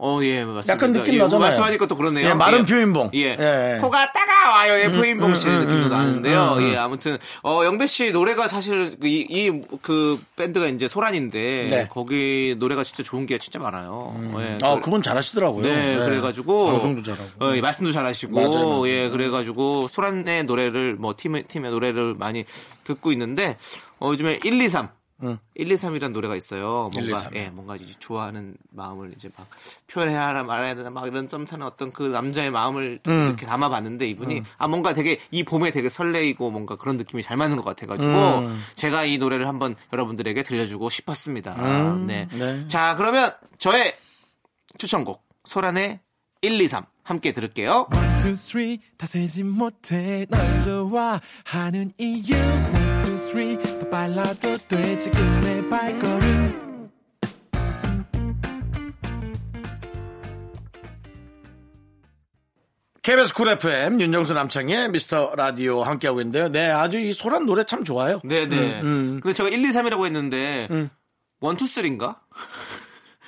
[0.00, 0.72] 어, 예, 맞습니다.
[0.72, 1.40] 약간 느낌 예, 나잖아요.
[1.40, 2.28] 말씀하니까 또 그러네요.
[2.28, 2.64] 예, 마른 예.
[2.64, 3.10] 표인봉.
[3.14, 3.36] 예.
[3.40, 3.78] 예.
[3.80, 4.78] 코가 따가워요.
[4.80, 6.52] 예, 음, 표인봉 씨의 음, 음, 느낌도 음, 나는데요.
[6.52, 6.68] 음, 음.
[6.70, 11.88] 예, 아무튼, 어, 영배 씨 노래가 사실, 그 이, 이, 그, 밴드가 이제 소란인데, 네.
[11.90, 14.16] 거기 노래가 진짜 좋은 게 진짜 많아요.
[14.38, 14.58] 예.
[14.62, 15.62] 아, 그분 잘하시더라고요.
[15.64, 16.04] 네, 네.
[16.04, 16.66] 그래가지고.
[16.68, 17.44] 방송도 잘하고.
[17.44, 18.34] 어, 예, 말씀도 잘하시고.
[18.36, 18.88] 맞아요, 맞아요.
[18.88, 22.44] 예, 그래가지고, 소란의 노래를, 뭐, 팀의, 팀의 노래를 많이
[22.84, 23.56] 듣고 있는데,
[23.98, 24.90] 어, 요즘에 1, 2, 3.
[25.24, 25.38] 응.
[25.56, 26.90] 1 2 3이라는 노래가 있어요.
[26.94, 29.48] 뭔가 예, 뭔가 이제 좋아하는 마음을 이제 막
[29.88, 33.12] 표현해야 하나 말아야 되나 막 이런 썸타는 어떤 그 남자의 마음을 응.
[33.26, 34.44] 이렇게 담아봤는데 이분이 응.
[34.58, 38.12] 아 뭔가 되게 이 봄에 되게 설레이고 뭔가 그런 느낌이 잘 맞는 것 같아가지고
[38.76, 41.54] 제가 이 노래를 한번 여러분들에게 들려주고 싶었습니다.
[41.58, 42.28] 아, 네.
[42.32, 42.68] 네.
[42.68, 43.94] 자 그러면 저의
[44.78, 45.98] 추천곡 소란의
[46.42, 47.88] 123 함께 들을게요.
[48.22, 48.32] 1, 2,
[48.98, 52.36] 3다 세지 못해 널 좋아하는 이유 1,
[53.14, 56.88] 2, 3더 빨라도 돼 지금의 발걸음
[63.02, 66.52] KBS 쿨 FM 윤정수 남창의 미스터 라디오 함께하고 있는데요.
[66.52, 68.20] 네, 아주 이 소란 노래 참 좋아요.
[68.22, 68.80] 네, 네.
[68.82, 69.20] 음, 음.
[69.22, 70.90] 근데 제가 1, 2, 3이라고 했는데 음.
[71.42, 72.18] 1, 2, 3인가?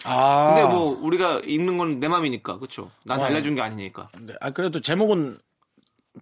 [0.04, 0.44] 아.
[0.54, 2.56] 근데 뭐 우리가 읽는 건 내 맘이니까.
[2.58, 2.90] 그렇죠.
[3.06, 3.24] 난 어.
[3.24, 4.08] 알려 준게 아니니까.
[4.20, 4.34] 네.
[4.42, 5.38] 아 그래도 제목은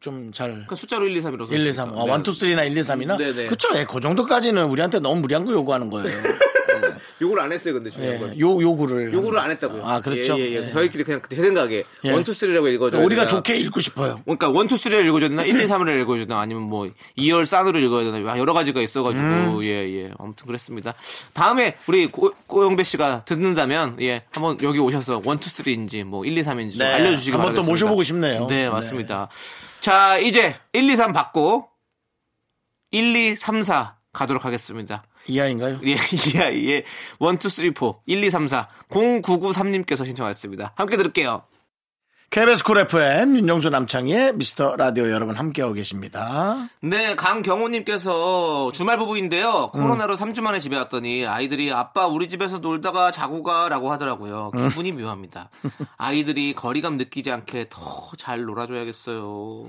[0.00, 1.90] 좀잘 그러니까 숫자로 1, 2, 3이라서 1, 2, 3.
[1.96, 2.12] 어, 네.
[2.12, 3.46] 1, 2, 3나 1, 2, 3이나 네, 네.
[3.46, 3.68] 그쵸.
[3.74, 6.08] 예, 그 정도까지는 우리한테 너무 무리한 거 요구하는 거예요.
[6.08, 6.94] 네.
[7.22, 8.28] 요구를 안 했어요, 근데 중요한 예, 건.
[8.30, 9.84] 예, 요 요구를 요구를 안 했다고요.
[9.84, 10.38] 아, 그렇죠.
[10.38, 10.54] 예, 예, 예.
[10.66, 10.70] 예.
[10.70, 12.08] 저희끼리 그냥 제 생각에 예.
[12.08, 13.04] 1, 2, 3라고 읽어 줘요.
[13.04, 14.20] 우리가 좋게 읽고 싶어요.
[14.24, 15.42] 그러니까 1, 2, 3를 읽어 줬나?
[15.44, 16.38] 1, 2, 3을 읽어 줬나?
[16.38, 18.30] 아니면 뭐 2열 싼으로 읽어야 되나?
[18.32, 19.58] 아, 여러 가지가 있어 가지고 음.
[19.64, 19.68] 예,
[20.04, 20.12] 예.
[20.20, 20.94] 아무튼 그랬습니다.
[21.34, 26.38] 다음에 우리 고, 영배 씨가 듣는다면 예, 한번 여기 오셔서 1, 2, 3인지 뭐 1,
[26.38, 27.32] 2, 3인지 알려 주시기 바랍니다.
[27.48, 28.46] 한번 또 모셔 보고 싶네요.
[28.46, 29.28] 네, 맞습니다.
[29.32, 29.67] 네.
[29.80, 31.68] 자, 이제 1, 2, 3 받고
[32.90, 35.04] 1, 2, 3, 4 가도록 하겠습니다.
[35.28, 35.78] 이하인가요?
[35.84, 35.92] 예,
[36.34, 36.84] 이하, 예.
[37.20, 37.92] 1, 2, 3, 4.
[38.06, 38.68] 1, 2, 3, 4.
[38.90, 40.72] 0993님께서 신청하셨습니다.
[40.74, 41.44] 함께 들을게요.
[42.30, 46.56] KBS 쿨 FM 윤정수 남창희의 미스터 라디오 여러분 함께하고 계십니다.
[46.82, 49.70] 네, 강경호님께서 주말 부부인데요.
[49.72, 50.44] 코로나로 3주 음.
[50.44, 54.50] 만에 집에 왔더니 아이들이 아빠 우리 집에서 놀다가 자고 가라고 하더라고요.
[54.54, 54.68] 음.
[54.68, 55.48] 기분이 묘합니다.
[55.96, 59.64] 아이들이 거리감 느끼지 않게 더 잘 놀아줘야겠어요.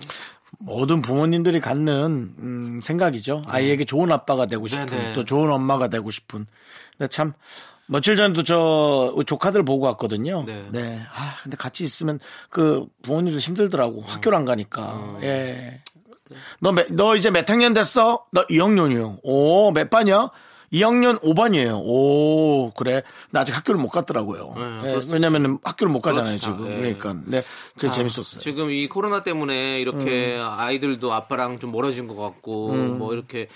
[0.60, 3.44] 모든 부모님들이 갖는 음, 생각이죠.
[3.48, 3.86] 아이에게 네.
[3.86, 5.02] 좋은 아빠가 되고 싶은 네네.
[5.10, 5.14] 네.
[5.14, 6.46] 또 좋은 엄마가 되고 싶은.
[6.98, 7.34] 근데 참
[7.92, 10.44] 며칠 전에도 저 조카들 보고 왔거든요.
[10.46, 10.64] 네.
[10.70, 11.02] 네.
[11.14, 12.20] 아, 근데 같이 있으면
[12.52, 14.02] 그 부모님도 힘들더라고.
[14.02, 14.06] 어.
[14.06, 14.84] 학교를 안 가니까.
[14.94, 15.20] 어.
[15.24, 15.82] 예.
[16.60, 18.26] 너, 너 이제 몇 학년 됐어?
[18.32, 19.22] 너 2학년이요.
[19.24, 20.30] 오, 몇 반이야?
[20.74, 21.80] 2학년 5반이에요.
[21.84, 23.04] 오, 그래.
[23.32, 24.54] 나 아직 학교를 못 갔더라고요.
[24.56, 25.08] 네, 네, 예, 그렇죠.
[25.12, 26.70] 왜냐면 학교를 못 가잖아요, 그렇지 지금.
[26.82, 26.94] 네.
[26.96, 27.14] 그러니까.
[27.26, 27.44] 네.
[27.78, 28.40] 되게 아, 재밌었어요.
[28.40, 30.46] 지금 이 코로나 때문에 이렇게 음.
[30.46, 32.98] 아이들도 아빠랑 좀 멀어진 것 같고, 음.
[32.98, 33.48] 뭐 이렇게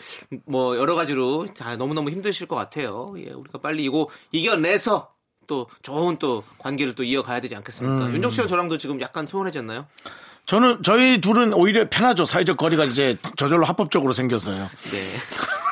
[0.45, 3.13] 뭐 여러 가지로 다 너무너무 힘드실 것 같아요.
[3.17, 5.10] 예, 우리가 빨리 이거 이겨내서
[5.45, 8.08] 또 좋은 또 관계를 또 이어가야 되지 않겠습니까?
[8.08, 8.13] 음.
[8.15, 9.86] 윤정 씨랑 저랑도 지금 약간 소원해졌나요?
[10.45, 12.26] 저는 저희 둘은 오히려 편하죠.
[12.26, 14.63] 사회적 거리가 이제 저절로 합법적으로 생겼어요.
[14.91, 14.99] 네.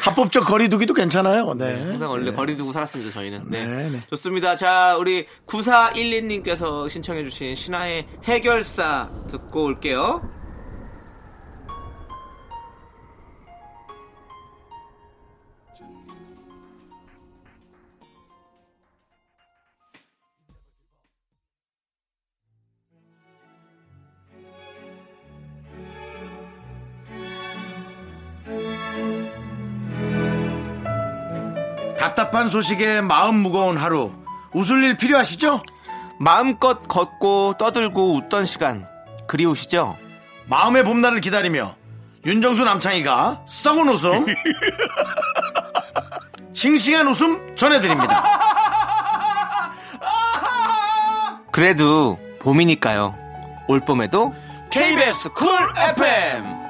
[0.00, 1.52] 합법적 거리두기도 괜찮아요.
[1.54, 1.76] 네.
[1.76, 2.32] 네 항상 원래 네.
[2.32, 3.42] 거리두고 살았습니다, 저희는.
[3.46, 3.64] 네.
[3.66, 4.56] 네 좋습니다.
[4.56, 10.22] 자, 우리 9412님께서 신청해주신 신화의 해결사 듣고 올게요.
[32.00, 34.10] 답답한 소식에 마음 무거운 하루.
[34.54, 35.60] 웃을 일 필요하시죠?
[36.18, 38.86] 마음껏 걷고 떠들고 웃던 시간
[39.28, 39.96] 그리우시죠?
[40.46, 41.74] 마음의 봄날을 기다리며
[42.26, 44.26] 윤정수 남창희가 썩은 웃음
[46.54, 48.24] 싱싱한 웃음 전해드립니다.
[51.52, 53.14] 그래도 봄이니까요.
[53.68, 54.32] 올 봄에도
[54.70, 55.48] KBS 쿨
[55.90, 56.69] FM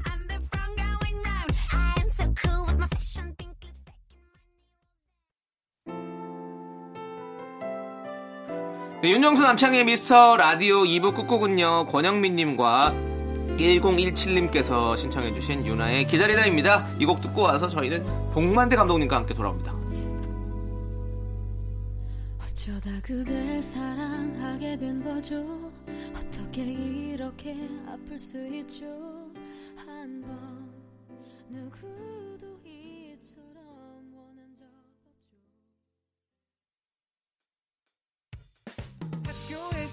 [9.01, 12.93] 네, 윤정수 남창의 미스터 라디오 2부 끝곡은요 권영민님과
[14.51, 16.87] 1017님께서 신청해주신 유나의 기다리다입니다.
[16.99, 19.71] 이 곡 듣고 와서 저희는 복만대 감독님과 함께 돌아옵니다.
[22.43, 25.35] 어쩌다 그댈 사랑하게 된 거죠?
[26.15, 28.85] 어떻게 이렇게 아플 수 있죠?
[29.77, 30.37] 한 번
[31.49, 32.90] 누구도 이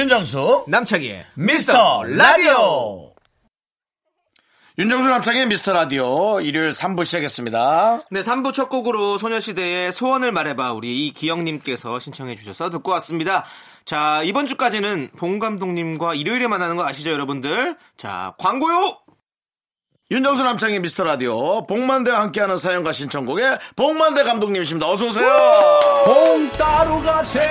[0.00, 3.12] 윤정수 남창희의 미스터 라디오
[4.78, 8.04] 윤정수 남창의 희 미스터 라디오 일요일 3부 시작했습니다.
[8.10, 13.44] 네, 3부 첫 곡으로 소녀시대의 소원을 말해봐 우리 이기영님께서 신청해 주셔서 듣고 왔습니다.
[13.84, 17.76] 자, 이번 주까지는 봉 감독님과 일요일에 만나는 거 아시죠, 여러분들?
[17.98, 18.96] 자, 광고요!
[20.10, 24.90] 윤정수 남창의 미스터 라디오 봉만대와 함께하는 사연과 신청곡의 봉만대 감독님이십니다.
[24.90, 25.36] 어서 오세요.
[26.06, 27.46] 봉 따로 가세.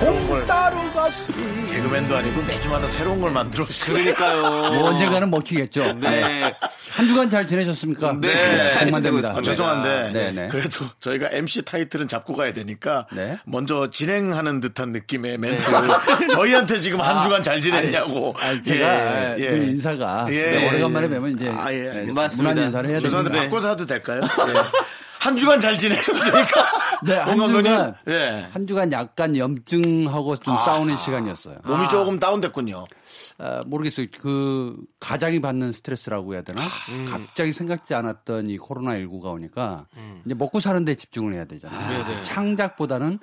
[0.00, 0.85] 봉 따로
[1.72, 4.40] 개그맨도 아니고 매주마다 새로운 걸 만들어 그러니까요.
[4.72, 5.92] 뭐 언젠가는 먹히겠죠.
[6.00, 6.44] 네.
[6.44, 6.52] 아,
[6.90, 8.16] 한 주간 잘 지내셨습니까?
[8.20, 8.56] 네.
[8.64, 9.08] 잘만 네.
[9.08, 9.32] 됩니다.
[9.36, 10.32] 아, 죄송한데 네네.
[10.42, 10.48] 네.
[10.48, 13.38] 그래도 저희가 MC 타이틀은 잡고 가야 되니까 네.
[13.44, 15.88] 먼저 진행하는 듯한 느낌의 멘트를
[16.20, 16.26] 네.
[16.28, 18.34] 저희한테 지금 한 아, 주간 잘 지냈냐고.
[18.40, 19.56] 아, 아니, 제가 예, 아, 예.
[19.58, 20.34] 인사가 예.
[20.42, 23.00] 네, 오래간만에 뵈면 이제 아, 예, 문안 네, 인사를 해야 되니까.
[23.00, 24.20] 죄송한데 바꿔서 하도 될까요?
[24.24, 24.52] 예.
[25.26, 26.38] 한 주간 잘 지내셨습니까?
[27.02, 27.94] 네, 한 주간.
[28.04, 28.46] 네.
[28.52, 31.58] 한 주간 약간 염증하고 좀 아, 싸우는 시간이었어요.
[31.64, 31.88] 몸이 아.
[31.88, 32.84] 조금 다운됐군요.
[33.38, 34.06] 아, 모르겠어요.
[34.20, 36.62] 그 가장이 받는 스트레스라고 해야 되나?
[36.62, 36.64] 아.
[36.90, 37.06] 음.
[37.08, 40.22] 갑자기 생각지 않았던 이 코로나 19가 오니까 음.
[40.24, 42.02] 이제 먹고 사는 데 집중을 해야 되잖아요.
[42.04, 42.22] 아.
[42.22, 43.18] 창작보다는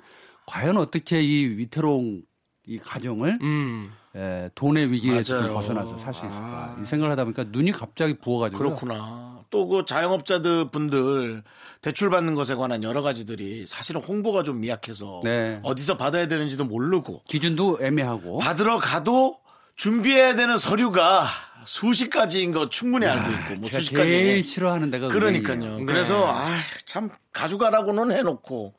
[0.46, 2.22] 과연 어떻게 이 위태로운
[2.66, 3.90] 이 가정을 음.
[4.16, 6.26] 예, 돈의 위기에좀 벗어나서 살수 아.
[6.26, 6.36] 있을까.
[6.38, 6.76] 아.
[6.80, 8.58] 이 생각을 하다 보니까 눈이 갑자기 부어가지고.
[8.58, 9.34] 그렇구나.
[9.50, 11.42] 또 그 자영업자들 분들
[11.80, 15.60] 대출받는 것에 관한 여러 가지들이 사실은 홍보가 좀 미약해서 네.
[15.62, 19.38] 어디서 받아야 되는지도 모르고 기준도 애매하고 받으러 가도
[19.76, 21.24] 준비해야 되는 서류가
[21.66, 25.58] 수십 가지인 거 충분히 알고 아, 있고 뭐 수십 가지 제 싫어하는 데가 그러니까요.
[25.62, 25.84] 은 네.
[25.84, 28.74] 그래서 아참 가져가라고는 해놓고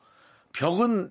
[0.52, 1.10] 벽은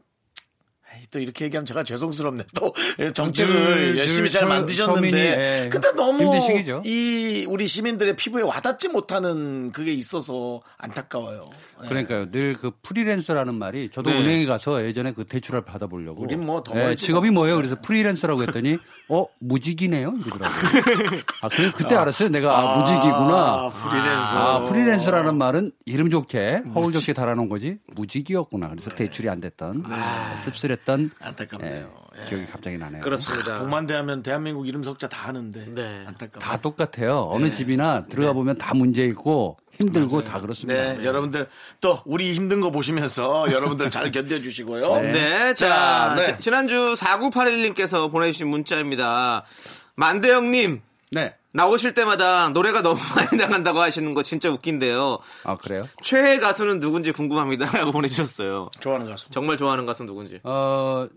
[1.12, 2.44] 또 이렇게 얘기하면 제가 죄송스럽네.
[2.56, 2.74] 또
[3.14, 5.08] 정책을 아, 늘, 열심히 늘잘 만드셨는데.
[5.10, 6.40] 서민이, 예, 근데 너무
[6.86, 11.46] 이 우리 시민들의 피부에 와닿지 못하는 그게 있어서 안타까워요.
[11.84, 11.88] 예.
[11.88, 12.32] 그러니까요.
[12.32, 14.20] 늘 그 프리랜서라는 말이 저도 네.
[14.20, 16.22] 은행에 가서 예전에 그 대출을 받아보려고.
[16.22, 17.58] 우린 뭐 예, 직업이 뭐예요?
[17.58, 20.52] 그래서 프리랜서라고 했더니 어 무직이네요 이러더라고아
[21.54, 22.30] 그래 그때 아, 알았어요.
[22.30, 23.36] 내가 아, 무직이구나.
[23.36, 24.36] 아, 프리랜서.
[24.38, 28.70] 아 프리랜서라는 말은 이름 좋게 허울 좋게 달아놓은 거지 무직이었구나.
[28.70, 28.96] 그래서 네.
[28.96, 29.96] 대출이 안 됐던 네.
[29.96, 31.94] 아, 씁쓸했던 안타깝네요.
[32.18, 32.48] 예, 기억이 예.
[32.52, 33.02] 갑자기 나네요.
[33.02, 33.60] 그렇습니다.
[33.60, 36.04] 동만대하면 아, 대한민국 이름 석자 다 하는데 네.
[36.08, 36.58] 안타깝다.
[36.62, 37.28] 똑같아요.
[37.32, 37.52] 어느 네.
[37.52, 38.34] 집이나 들어가 네.
[38.34, 40.24] 보면 다 문제 있고 힘들고 맞아요.
[40.24, 40.82] 다 그렇습니다.
[40.82, 41.48] 네, 네, 여러분들
[41.82, 44.96] 또 우리 힘든 거 보시면서 여러분들 잘 견뎌주시고요.
[45.02, 45.12] 네.
[45.12, 46.38] 네 자, 네.
[46.40, 49.44] 지난주 4981님께서 보내주신 문자입니다.
[49.96, 51.36] 만대영님 네.
[51.54, 55.20] 나오실 때마다 노래가 너무 많이 나간다고 하시는 거 진짜 웃긴데요.
[55.46, 55.88] 아 그래요?
[56.02, 58.70] 최애 가수는 누군지 궁금합니다라고 보내주셨어요.
[58.80, 59.30] 좋아하는 가수.
[59.32, 60.40] 정말 좋아하는 가수 는 누군지.
[60.44, 61.08] 어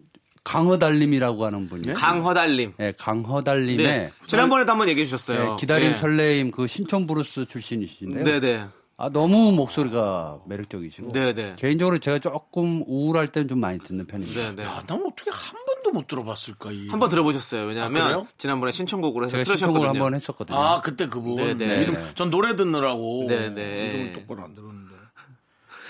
[0.49, 1.93] 강허달님이라고 하는 분이요 네?
[1.93, 2.73] 강허달님.
[2.79, 4.11] 네, 강허달님의 네.
[4.27, 5.51] 지난번에도 한번 얘기해 주셨어요.
[5.51, 5.97] 네, 기다림 네.
[5.99, 8.25] 설레임 그 신청 브루스 출신이신데요.
[8.25, 8.65] 네, 네.
[9.01, 11.35] 아 너무 목소리가 매력적이시고 네네.
[11.35, 11.55] 네.
[11.59, 14.41] 개인적으로 제가 조금 우울할 때는 좀 많이 듣는 편입니다.
[14.41, 14.55] 네네.
[14.57, 14.65] 네.
[14.65, 16.71] 야, 난 어떻게 한 번도 못 들어봤을까?
[16.89, 17.67] 한 번 들어보셨어요?
[17.67, 20.57] 왜냐하면 아, 지난번에 신청곡으로 해서 신청곡을 한번 했었거든요.
[20.59, 21.83] 아 그때 그분 네네.
[21.83, 23.61] 이름 전 노래 듣느라고 네네.
[23.91, 24.95] 이름을 똑바로 안 들었는데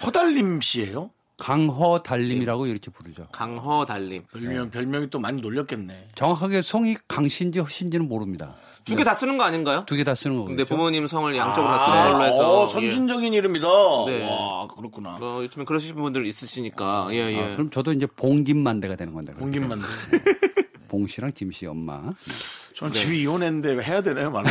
[0.05, 1.11] 허달님 씨예요?
[1.39, 2.71] 강허 달림이라고 예.
[2.73, 3.27] 이렇게 부르죠.
[3.33, 4.25] 강허 달림.
[4.33, 4.71] 별명 네.
[4.71, 6.09] 별명이 또 많이 놀렸겠네.
[6.17, 8.57] 정확하게 성이 강신지 허신지는 모릅니다.
[8.85, 9.19] 두 개다 네.
[9.21, 9.85] 쓰는 거 아닌가요?
[9.87, 10.47] 두 개 다 쓰는 거죠.
[10.47, 10.77] 근데 그렇죠?
[10.77, 11.37] 부모님 성을 아.
[11.37, 12.51] 양쪽으로 아~ 다 쓰는 아, 걸로 해서.
[12.51, 12.69] 어, 예.
[12.71, 13.39] 선진적인 예.
[13.39, 13.67] 이름이다.
[14.07, 14.29] 네.
[14.29, 15.19] 와, 그렇구나.
[15.21, 17.09] 어, 요즘에 그러시는 분들 있으시니까.
[17.13, 17.41] 예, 예.
[17.41, 19.33] 아, 그럼 저도 이제 봉김만대가 되는 건데.
[19.35, 19.85] 봉김만대.
[20.89, 22.03] 봉 씨랑 김 씨 엄마.
[22.75, 23.19] 저는 집이 네.
[23.23, 24.51] 이혼했는데 해야 되나요, 말을?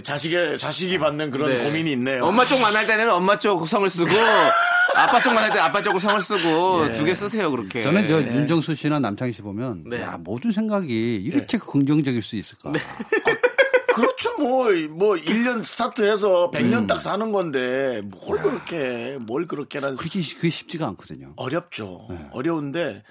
[0.02, 1.64] 자식의 자식이 받는 그런 네.
[1.64, 2.24] 고민이 있네요.
[2.24, 4.10] 엄마 쪽 만날 때는 엄마 쪽 성을 쓰고
[4.94, 6.92] 아빠 쪽 만날 때 아빠 쪽으로 성을 쓰고 네.
[6.92, 7.82] 두개 쓰세요 그렇게.
[7.82, 8.34] 저는 저 네.
[8.34, 10.00] 윤정수 씨나 남창희 씨 보면 네.
[10.00, 11.58] 야 모든 생각이 이렇게 네.
[11.58, 12.70] 긍정적일 수 있을까?
[12.70, 12.72] 아,
[13.94, 14.32] 그렇죠.
[14.38, 16.86] 뭐, 뭐, 1년 스타트해서 100년 음.
[16.86, 18.42] 딱 사는 건데, 뭘 야.
[18.42, 19.96] 그렇게, 뭘 그렇게라는.
[19.96, 21.32] 그게, 그게 쉽지가 않거든요.
[21.34, 22.06] 어렵죠.
[22.08, 22.16] 네.
[22.30, 23.02] 어려운데,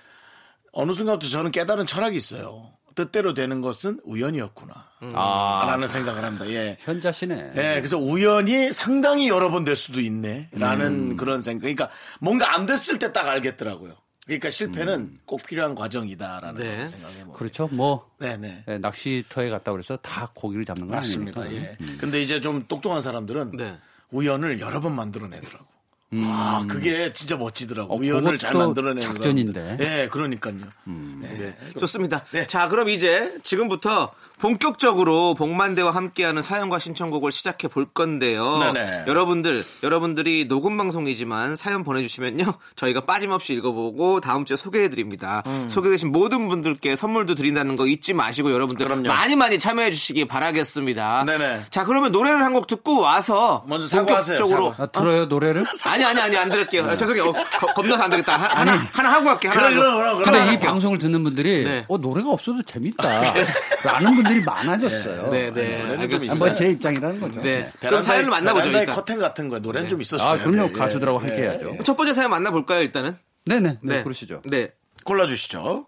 [0.79, 2.69] 어느 순간부터 저는 깨달은 철학이 있어요.
[2.93, 4.73] 뜻대로 되는 것은 우연이었구나.
[5.01, 5.11] 음.
[5.15, 5.63] 아.
[5.65, 6.47] 라는 생각을 합니다.
[6.49, 6.77] 예.
[6.81, 7.51] 현자시네.
[7.55, 10.49] 예, 그래서 우연이 상당히 여러 번 될 수도 있네.
[10.51, 11.17] 라는 음.
[11.17, 11.61] 그런 생각.
[11.67, 11.89] 그러니까
[12.21, 13.93] 뭔가 안 됐을 때 딱 알겠더라고요.
[14.25, 15.17] 그러니까 실패는 음.
[15.25, 16.85] 꼭 필요한 과정이다라는 네.
[16.85, 17.37] 생각해 봅니다.
[17.39, 17.67] 그렇죠.
[17.71, 18.35] 뭐 네네.
[18.37, 18.73] 네, 네.
[18.73, 21.41] 예, 낚시터에 갔다 그래서 다 고기를 잡는 건 맞습니다.
[21.41, 21.59] 아닙니까?
[21.77, 21.83] 그렇죠.
[21.83, 21.85] 예.
[21.91, 21.97] 음.
[21.99, 23.75] 근데 이제 좀 똑똑한 사람들은 네.
[24.11, 25.65] 우연을 여러 번 만들어내더라고.
[26.13, 26.23] 음.
[26.25, 27.93] 아, 그게 진짜 멋지더라고.
[27.93, 29.71] 어, 우연을 잘 만들어내는 작전인데.
[29.71, 30.55] 예, 네, 그러니까요.
[30.87, 31.21] 음.
[31.25, 31.27] 예.
[31.27, 31.57] 네.
[31.79, 32.23] 좋습니다.
[32.31, 32.47] 네.
[32.47, 38.59] 자, 그럼 이제 지금부터 본격적으로 복만대와 함께하는 사연과 신청곡을 시작해 볼 건데요.
[38.71, 39.05] 네네.
[39.07, 42.45] 여러분들, 여러분들이 녹음 방송이지만 사연 보내주시면요.
[42.77, 45.41] 저희가 빠짐없이 읽어보고 다음 주에 소개해드립니다.
[45.47, 45.67] 음.
[45.71, 49.07] 소개되신 모든 분들께 선물도 드린다는 거 잊지 마시고 여러분들 그럼요.
[49.07, 51.23] 많이 많이 참여해주시기 바라겠습니다.
[51.25, 51.63] 네네.
[51.71, 55.65] 자, 그러면 노래를 한 곡 듣고 와서 먼저 본격적으로 아, 들어요 노래를?
[55.85, 56.87] 아니 아니 아니 안 들을게요.
[56.87, 56.93] 네.
[56.93, 57.25] 아, 죄송해요.
[57.25, 57.33] 어,
[57.75, 58.35] 겁나서 안 되겠다.
[58.35, 59.47] 하, 나 하나 하고 갈게.
[59.49, 59.69] 요 하나.
[59.69, 61.85] 그럼, 그럼, 그럼, 근데 이 방송을 듣는 분들이 네.
[61.87, 63.19] 어 노래가 없어도 재밌다.
[63.31, 63.45] 네.
[63.83, 65.29] 라는 분 사들이 많아졌어요.
[65.31, 65.97] 네, 네.
[66.07, 66.35] 네.
[66.35, 67.41] 뭐제 입장이라는 거죠.
[67.41, 67.71] 네.
[67.79, 68.69] 그럼 사연을 만나보죠.
[68.69, 68.85] 일단.
[68.87, 69.89] 커튼 같은 거 노래는 네.
[69.89, 70.27] 좀 있었어요.
[70.27, 70.57] 아, 그럼요.
[70.57, 70.73] 네, 네.
[70.73, 71.41] 가수들하고 함께 네.
[71.43, 71.77] 해야죠.
[71.83, 73.15] 첫 번째 사연 만나볼까요, 일단은?
[73.45, 73.79] 네네.
[73.81, 74.41] 네, 그러시죠.
[74.49, 74.71] 네.
[75.05, 75.87] 골라주시죠.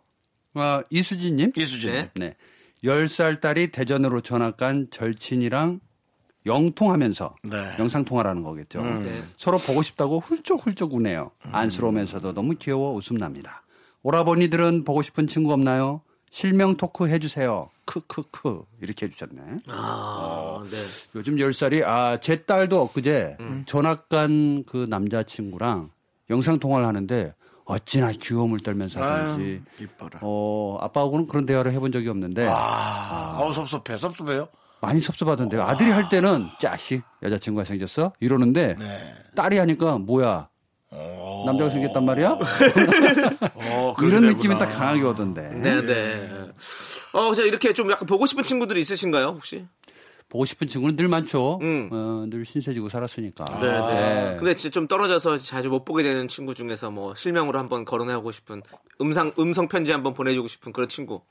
[0.55, 1.51] 아, 이수진님?
[1.55, 2.07] 이수진.
[2.15, 2.35] 네.
[2.83, 5.81] 10살 딸이 대전으로 전학 간 절친이랑
[6.45, 7.75] 영통하면서 네.
[7.77, 8.79] 영상통화라는 거겠죠.
[8.79, 9.03] 음.
[9.03, 9.21] 네.
[9.35, 11.31] 서로 보고 싶다고 훌쩍훌쩍 우네요.
[11.45, 11.49] 음.
[11.53, 13.63] 안쓰러우면서도 너무 귀여워 웃음 납니다.
[14.03, 16.01] 오라버니들은 보고 싶은 친구 없나요?
[16.31, 17.69] 실명 토크 해주세요.
[17.85, 19.41] 크크크 이렇게 해주셨네.
[19.69, 20.77] 아, 어, 네.
[21.15, 23.63] 요즘 열 살이 아제 딸도 엊그제 음.
[23.67, 25.89] 전학 간 그 남자친구랑
[26.29, 27.33] 영상 통화를 하는데
[27.65, 29.61] 어찌나 귀여움을 떨면서 하는지.
[29.79, 30.19] 이뻐라.
[30.21, 32.47] 어 아빠하고는 그런 대화를 해본 적이 없는데.
[32.47, 32.53] 아,
[33.37, 33.43] 아.
[33.45, 34.47] 우 섭섭해 섭섭해요.
[34.81, 35.63] 많이 섭섭하던데요.
[35.63, 39.13] 아들이 할 때는 짜시 여자친구가 생겼어 이러는데 네.
[39.35, 40.48] 딸이 하니까 뭐야
[40.91, 41.43] 어.
[41.45, 42.31] 남자가 생겼단 말이야?
[43.53, 45.49] 어, 이런 느낌이 딱 강하게 오던데.
[45.49, 45.81] 네네.
[45.83, 46.29] 네.
[47.13, 49.65] 어, 자, 이렇게 좀 약간 보고 싶은 친구들이 있으신가요, 혹시?
[50.29, 51.59] 보고 싶은 친구는 늘 많죠.
[51.61, 51.89] 음.
[51.91, 53.59] 어, 늘 신세지고 살았으니까.
[53.59, 53.71] 네네.
[53.71, 53.77] 네.
[53.77, 53.89] 아.
[54.31, 54.35] 네.
[54.37, 58.61] 근데 진짜 좀 떨어져서 자주 못 보게 되는 친구 중에서 뭐 실명으로 한번 거론하고 싶은
[59.01, 61.21] 음성 음성 편지 한번 보내주고 싶은 그런 친구.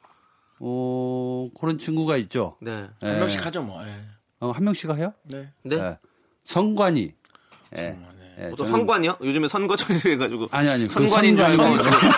[0.60, 2.56] 어, 그런 친구가 있죠.
[2.60, 2.86] 네.
[3.02, 3.10] 네.
[3.10, 3.84] 한 명씩 하죠, 뭐.
[3.84, 3.92] 네.
[4.40, 5.12] 어, 한 명씩 해요?
[5.24, 5.48] 네.
[5.62, 5.76] 네.
[5.76, 5.98] 예.
[6.44, 7.12] 성관이.
[7.70, 7.92] 네.
[7.92, 8.17] 정말.
[8.38, 9.16] 네, 예, 저 선관이요?
[9.20, 12.08] 요즘에 선거철이 해가지고 아니 아니 그 선관인 그 선관 줄 알고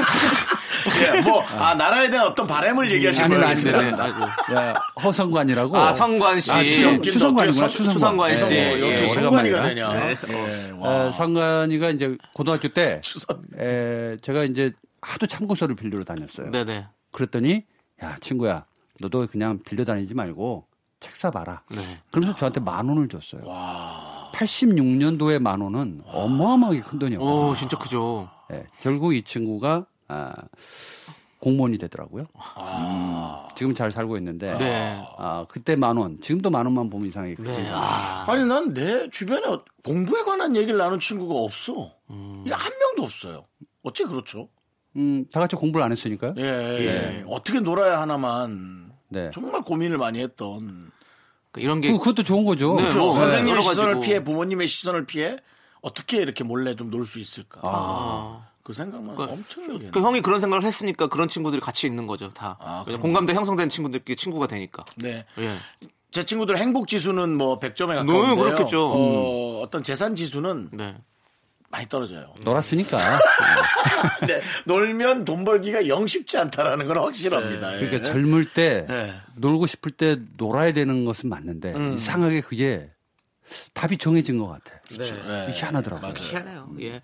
[1.02, 3.44] 예, 뭐아 나라에 대한 어떤 바램을 얘기하시는 거예요?
[3.44, 4.12] 아니 아니
[4.44, 6.64] 그, 야, 허선관이라고 아 성관 씨 아,
[7.02, 9.74] 추성, 관이구나 추성관, 씨 예, 성관이가 예, 네.
[9.74, 11.12] 되냐?
[11.12, 11.90] 성관이가 네.
[11.92, 13.36] 예, 이제 고등학교 때 추성...
[13.58, 16.50] 에, 제가 이제 하도 참고서를 빌리러 다녔어요.
[16.50, 16.86] 네네.
[17.12, 17.64] 그랬더니
[18.02, 18.64] 야 친구야
[19.00, 20.64] 너도 그냥 빌려 다니지 말고
[21.00, 21.60] 책 사봐라.
[21.74, 21.78] 네.
[22.10, 23.42] 그러면서 저한테 만 원을 줬어요.
[23.44, 24.17] 와.
[24.32, 27.26] 86년도에 만 원은 어마어마하게 큰 돈이었고.
[27.26, 28.28] 어, 진짜 크죠.
[28.50, 30.32] 네, 결국 이 친구가 아,
[31.40, 32.24] 공무원이 되더라고요.
[32.56, 33.46] 아.
[33.48, 35.04] 음, 지금 잘 살고 있는데 네.
[35.18, 37.34] 아, 그때 만 원, 지금도 만 원만 보면 이상해.
[37.36, 37.60] 그치?
[37.62, 37.70] 네.
[37.72, 38.24] 아.
[38.26, 39.42] 아니 난 내 주변에
[39.84, 41.92] 공부에 관한 얘기를 나눈 친구가 없어.
[42.10, 42.44] 음.
[42.48, 43.44] 한 명도 없어요.
[43.82, 44.48] 어째 그렇죠?
[44.96, 46.34] 음, 다 같이 공부를 안 했으니까요.
[46.38, 46.80] 예, 예.
[46.80, 46.84] 예.
[47.18, 47.24] 예.
[47.28, 49.30] 어떻게 놀아야 하나만 네.
[49.32, 50.90] 정말 고민을 많이 했던
[51.52, 52.74] 그러니까 이런 게 그, 그것도 좋은 거죠.
[52.74, 52.98] 네, 그렇죠.
[53.00, 55.36] 뭐 선생님의 시선을 피해 부모님의 시선을 피해
[56.10, 57.60] 어떻게 이렇게 몰래 좀 놀 수 있을까?
[57.62, 58.44] 아.
[58.62, 62.58] 그 생각만 그러니까, 엄청 그 형이 그런 생각을 했으니까 그런 친구들이 같이 있는 거죠 다
[62.60, 65.24] 아, 공감대 형성된 친구들끼리 친구가 되니까 네.
[65.38, 65.56] 예.
[66.10, 68.36] 제 친구들 행복 지수는 뭐 100점에 가까운데요.
[68.36, 68.90] 그렇겠죠.
[68.90, 69.64] 어, 음.
[69.64, 70.94] 어떤 재산 지수는 네.
[71.70, 72.34] 많이 떨어져요.
[72.42, 72.96] 놀았으니까.
[74.26, 77.72] 네, 놀면 돈 벌기가 영 쉽지 않다라는 건 확실합니다.
[77.72, 77.76] 네.
[77.80, 78.12] 그러니까 예.
[78.12, 79.14] 젊을 때 네.
[79.36, 81.94] 놀고 싶을 때 놀아야 되는 것은 맞는데 음.
[81.94, 82.90] 이상하게 그게
[83.74, 84.74] 답이 정해진 것 같아.
[84.74, 85.14] 요 그렇죠.
[85.16, 85.46] 네.
[85.46, 85.52] 네.
[85.52, 86.02] 희한하더라고요.
[86.12, 86.26] 맞아요.
[86.28, 86.70] 희한해요.
[86.80, 86.92] 예.
[86.94, 87.00] 음.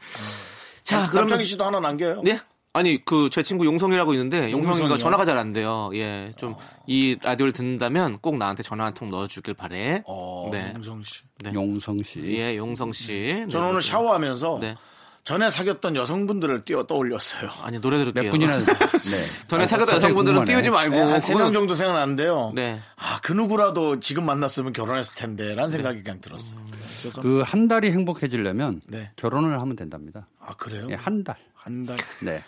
[0.83, 2.23] 자, 그럼 남희 씨도 하나 남겨요.
[2.23, 2.39] 네.
[2.77, 5.91] 아니 그 제 친구 용성이라고 있는데 용성이가 전화가 잘 안 돼요.
[5.95, 7.21] 예, 좀이 어.
[7.25, 10.03] 라디오를 듣는다면 꼭 나한테 전화 한 통 넣어주길 바래.
[10.07, 10.73] 어, 네.
[10.77, 11.23] 용성 씨.
[11.43, 11.53] 네.
[11.55, 12.21] 용성 씨.
[12.25, 13.13] 예, 용성 씨.
[13.13, 13.47] 음.
[13.47, 14.77] 네, 저는 네, 오늘 샤워하면서 네.
[15.25, 17.49] 전에 사귀었던 여성분들을 띄어 떠올렸어요.
[17.63, 18.25] 아니 노래 들을게요.
[18.25, 19.47] 몇 분이나 네.
[19.49, 22.53] 전에 사귀었던 여성분들은 궁 띄우지 말고 네, 한세명 정도 생각나는데요.
[22.57, 22.81] 네.
[22.97, 25.71] 아그 누구라도 지금 만났으면 결혼했을 텐데라는 네.
[25.71, 26.03] 생각이 네.
[26.03, 26.59] 그냥 들었어요.
[26.61, 29.11] 음, 그한 그 달이 행복해지려면 네.
[29.17, 30.27] 결혼을 하면 된답니다.
[30.41, 30.87] 아 그래요?
[30.87, 31.37] 네, 한 달.
[31.55, 31.97] 한 달.
[32.23, 32.43] 네.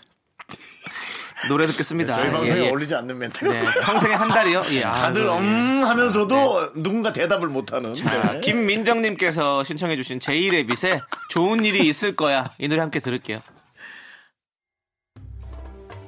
[1.49, 2.17] 노래 듣겠습니다.
[2.17, 2.71] 네, 저희 방송에 예, 예.
[2.71, 4.63] 어울리지 않는 멘트 네, 평생에 한 달이요?
[4.71, 5.85] 예, 아, 다들 그음 예.
[5.89, 6.83] 하면서도 네, 네.
[6.83, 7.95] 누군가 대답을 못하는.
[7.95, 8.41] 자, 네.
[8.41, 12.51] 김민정님께서 신청해주신 제이의 빛에 좋은 일이 있을 거야.
[12.59, 13.41] 이 노래 함께 들을게요.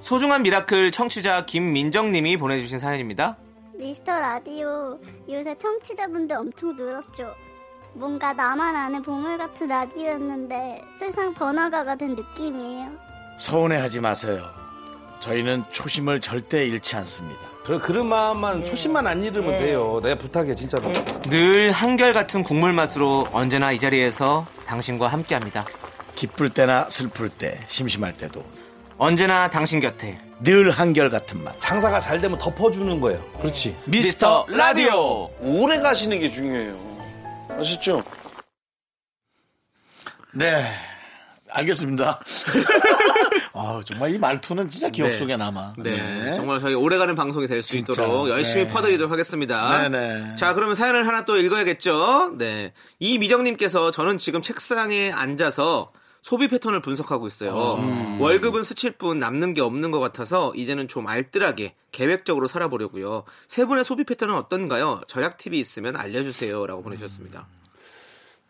[0.00, 3.36] 소중한 미라클 청취자 김민정님이 보내주신 사연입니다.
[3.74, 4.98] 미스터 라디오
[5.30, 7.34] 요새 청취자분들 엄청 늘었죠.
[7.94, 13.07] 뭔가 나만 아는 보물 같은 라디오였는데 세상 번화가가 된 느낌이에요.
[13.38, 14.50] 서운해하지 마세요.
[15.20, 17.40] 저희는 초심을 절대 잃지 않습니다.
[17.64, 18.64] 그런 그런 마음만 네.
[18.64, 19.58] 초심만 안 잃으면 네.
[19.58, 20.00] 돼요.
[20.02, 20.92] 내가 부탁해 진짜로.
[21.24, 25.64] 늘 한결같은 국물 맛으로 언제나 이 자리에서 당신과 함께합니다.
[26.14, 28.44] 기쁠 때나 슬플 때, 심심할 때도
[28.96, 31.58] 언제나 당신 곁에 늘 한결같은 맛.
[31.60, 33.20] 장사가 잘 되면 덮어주는 거예요.
[33.40, 33.76] 그렇지.
[33.84, 35.30] 미스터 라디오.
[35.38, 36.76] 오래 가시는 게 중요해요.
[37.50, 38.02] 아셨죠?
[40.34, 40.64] 네.
[41.50, 42.20] 알겠습니다.
[43.60, 45.12] 아 정말 이 말투는 진짜 기억 네.
[45.14, 45.74] 속에 남아.
[45.78, 45.96] 네.
[45.96, 46.34] 네.
[46.34, 48.70] 정말 저희 오래가는 방송이 될 수 있도록 열심히 네.
[48.72, 49.88] 퍼드리도록 하겠습니다.
[49.88, 50.36] 네네.
[50.36, 52.36] 자 그러면 사연을 하나 또 읽어야겠죠.
[52.38, 52.72] 네.
[53.00, 55.90] 이미정님께서 저는 지금 책상에 앉아서
[56.22, 57.50] 소비 패턴을 분석하고 있어요.
[57.54, 57.80] 어.
[57.80, 58.20] 음.
[58.20, 63.24] 월급은 스칠 뿐 남는 게 없는 것 같아서 이제는 좀 알뜰하게 계획적으로 살아보려고요.
[63.48, 65.00] 세 분의 소비 패턴은 어떤가요?
[65.08, 67.46] 절약 팁이 있으면 알려주세요라고 보내주셨습니다.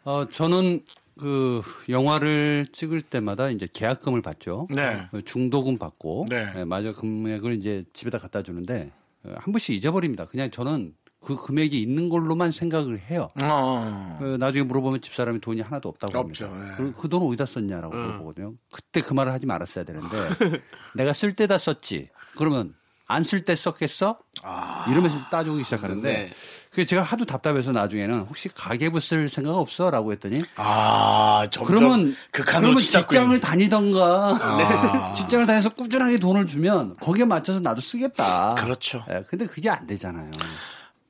[0.05, 0.83] 어, 저는
[1.19, 4.69] 그 영화를 찍을 때마다 이제 계약금을 받죠.
[4.71, 5.07] 네.
[5.11, 6.51] 그 중도금 받고 네.
[6.55, 6.65] 네.
[6.65, 8.91] 마저 금액을 이제 집에다 갖다 주는데
[9.25, 10.25] 어, 한 번씩 잊어버립니다.
[10.27, 13.29] 그냥 저는 그 금액이 있는 걸로만 생각을 해요.
[13.43, 13.45] 어.
[13.45, 14.17] 어.
[14.21, 16.49] 그 나중에 물어보면 집사람이 돈이 하나도 없다고 합니다.
[16.55, 16.75] 네.
[16.77, 18.01] 그, 그 돈을 어디다 썼냐라고 음.
[18.01, 18.55] 물어보거든요.
[18.73, 20.07] 그때 그 말을 하지 말았어야 되는데
[20.95, 22.11] 내가 쓸 때 다 썼지.
[22.37, 22.75] 그러면
[23.09, 24.16] 안 쓸 때 썼겠어?
[24.45, 24.87] 아.
[24.91, 26.31] 이러면서 따지기 시작하는데 네.
[26.79, 33.41] 그 제가 하도 답답해서 나중에는 혹시 가계부 쓸 생각 없어라고 했더니 아 그러면 그러면 직장을
[33.41, 33.99] 다니던가
[34.41, 35.12] 아.
[35.18, 38.55] 직장을 다녀서 꾸준하게 돈을 주면 거기에 맞춰서 나도 쓰겠다.
[38.55, 39.05] 그렇죠.
[39.09, 40.31] 네, 근데 그게 안 되잖아요.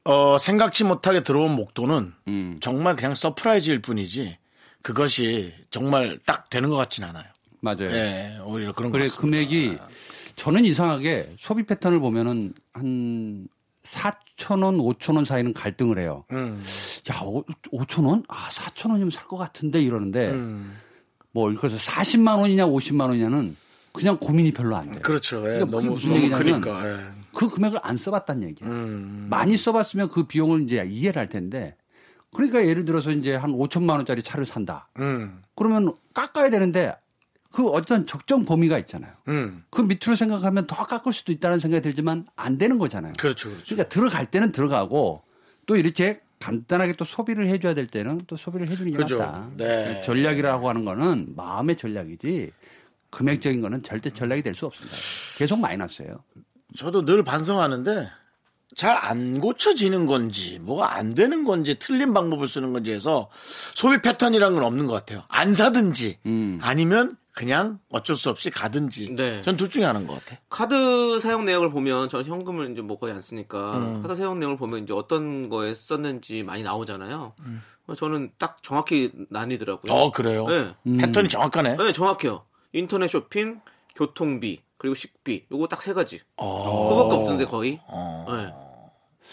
[0.04, 2.58] 어 생각지 못하게 들어온 목돈은 음.
[2.62, 4.38] 정말 그냥 서프라이즈일 뿐이지
[4.80, 7.24] 그것이 정말 딱 되는 것 같진 않아요.
[7.60, 7.90] 맞아요.
[7.92, 9.20] 예, 오히려 그런 그래, 것 같습니다.
[9.46, 9.78] 금액이
[10.36, 13.48] 저는 이상하게 소비 패턴을 보면은 한
[13.92, 16.24] 4,000원, 5,000원 사이는 갈등을 해요.
[16.32, 16.62] 음.
[17.10, 17.14] 야,
[17.70, 18.24] 5,000원?
[18.28, 20.76] 아, 4,000원이면 살 것 같은데 이러는데 음.
[21.32, 23.54] 뭐 그래서 40만 원이냐 50만 원이냐는
[23.92, 25.00] 그냥 고민이 별로 안 돼요.
[25.02, 25.38] 그렇죠.
[25.40, 26.88] 예, 그러니까 너무 무슨 너무 크니까.
[26.88, 26.96] 예.
[27.34, 28.72] 그 금액을 안 써봤단 얘기예요.
[28.72, 29.26] 음, 음.
[29.30, 31.76] 많이 써봤으면 그 비용을 이제 이해를 할 텐데
[32.34, 34.88] 그러니까 예를 들어서 이제 한 5천만 원짜리 차를 산다.
[34.98, 35.42] 음.
[35.54, 36.94] 그러면 깎아야 되는데
[37.52, 39.12] 그 어떤 적정 범위가 있잖아요.
[39.28, 39.64] 음.
[39.70, 43.14] 그 밑으로 생각하면 더 깎을 수도 있다는 생각이 들지만 안 되는 거잖아요.
[43.18, 43.64] 그렇죠, 그렇죠.
[43.66, 45.22] 그러니까 들어갈 때는 들어가고
[45.66, 49.18] 또 이렇게 간단하게 또 소비를 해줘야 될 때는 또 소비를 해주는 게 그렇죠.
[49.18, 49.48] 낫다.
[49.56, 49.66] 네.
[49.94, 50.02] 네.
[50.02, 52.52] 전략이라고 하는 거는 마음의 전략이지
[53.10, 54.96] 금액적인 거는 절대 전략이 될 수 없습니다.
[55.36, 56.22] 계속 마이너스예요.
[56.76, 58.08] 저도 늘 반성하는데
[58.76, 63.28] 잘 안 고쳐지는 건지 뭐가 안 되는 건지 틀린 방법을 쓰는 건지 해서
[63.74, 65.24] 소비 패턴이란 건 없는 것 같아요.
[65.28, 66.58] 안 사든지 음.
[66.62, 69.14] 아니면 그냥 어쩔 수 없이 가든지.
[69.14, 69.42] 네.
[69.42, 70.40] 전 둘 중에 하는 것 같아.
[70.50, 74.02] 카드 사용 내역을 보면 저는 현금을 이제 뭐 거의 안 쓰니까 음.
[74.02, 77.34] 카드 사용 내역을 보면 이제 어떤 거에 썼는지 많이 나오잖아요.
[77.40, 77.62] 음.
[77.96, 79.96] 저는 딱 정확히 나뉘더라고요.
[79.96, 80.46] 어 그래요?
[80.48, 80.74] 네.
[80.88, 80.96] 음.
[80.96, 81.76] 패턴이 정확하네.
[81.76, 82.44] 네 정확해요.
[82.72, 83.60] 인터넷 쇼핑,
[83.94, 86.20] 교통비 그리고 식비 요거 딱 세 가지.
[86.38, 86.88] 어.
[86.88, 87.78] 그거밖에 없던데 거의.
[87.86, 88.24] 어.
[88.30, 88.67] 네.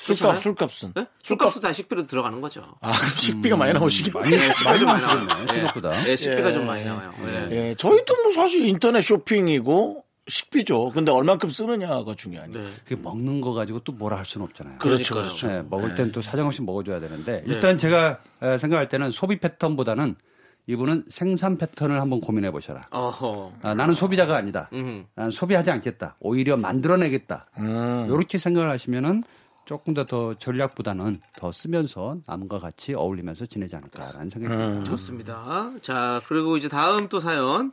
[0.08, 0.16] 네?
[0.16, 0.94] 술값, 술값은.
[0.96, 1.06] 네?
[1.24, 2.64] 술값은 다 식비로 들어가는 거죠.
[2.82, 3.60] 아, 식비가 음.
[3.60, 6.66] 많이 나오시긴 많이, 네, 많이, 많이 나오시네 예, 식비가 좀 예.
[6.66, 7.14] 많이 나와요.
[7.24, 7.50] 예.
[7.70, 7.76] 예.
[7.76, 10.92] 저희도 뭐 사실 인터넷 쇼핑이고 식비죠.
[10.94, 12.60] 근데 얼만큼 쓰느냐가 중요하니까.
[12.60, 12.68] 네.
[12.84, 14.78] 그게 먹는 거 가지고 또 뭐라 할 수는 없잖아요.
[14.80, 15.16] 그렇죠.
[15.16, 15.48] 그렇죠.
[15.48, 17.54] 네, 먹을 땐 또 사정없이 먹어줘야 되는데 네.
[17.54, 18.20] 일단 제가
[18.60, 20.16] 생각할 때는 소비 패턴보다는
[20.68, 22.82] 이분은 생산 패턴을 한번 고민해 보셔라.
[22.92, 24.68] 아, 나는 소비자가 아니다.
[24.74, 25.30] 음흠.
[25.32, 26.16] 소비하지 않겠다.
[26.20, 27.46] 오히려 만들어내겠다.
[27.60, 28.08] 음.
[28.10, 29.24] 이렇게 생각을 하시면은
[29.66, 34.80] 조금 더 더 전략보다는 더 쓰면서 남과 같이 어울리면서 지내지 않을까라는 생각이 듭니다.
[34.80, 34.84] 음.
[34.86, 35.72] 좋습니다.
[35.82, 37.72] 자, 그리고 이제 다음 또 사연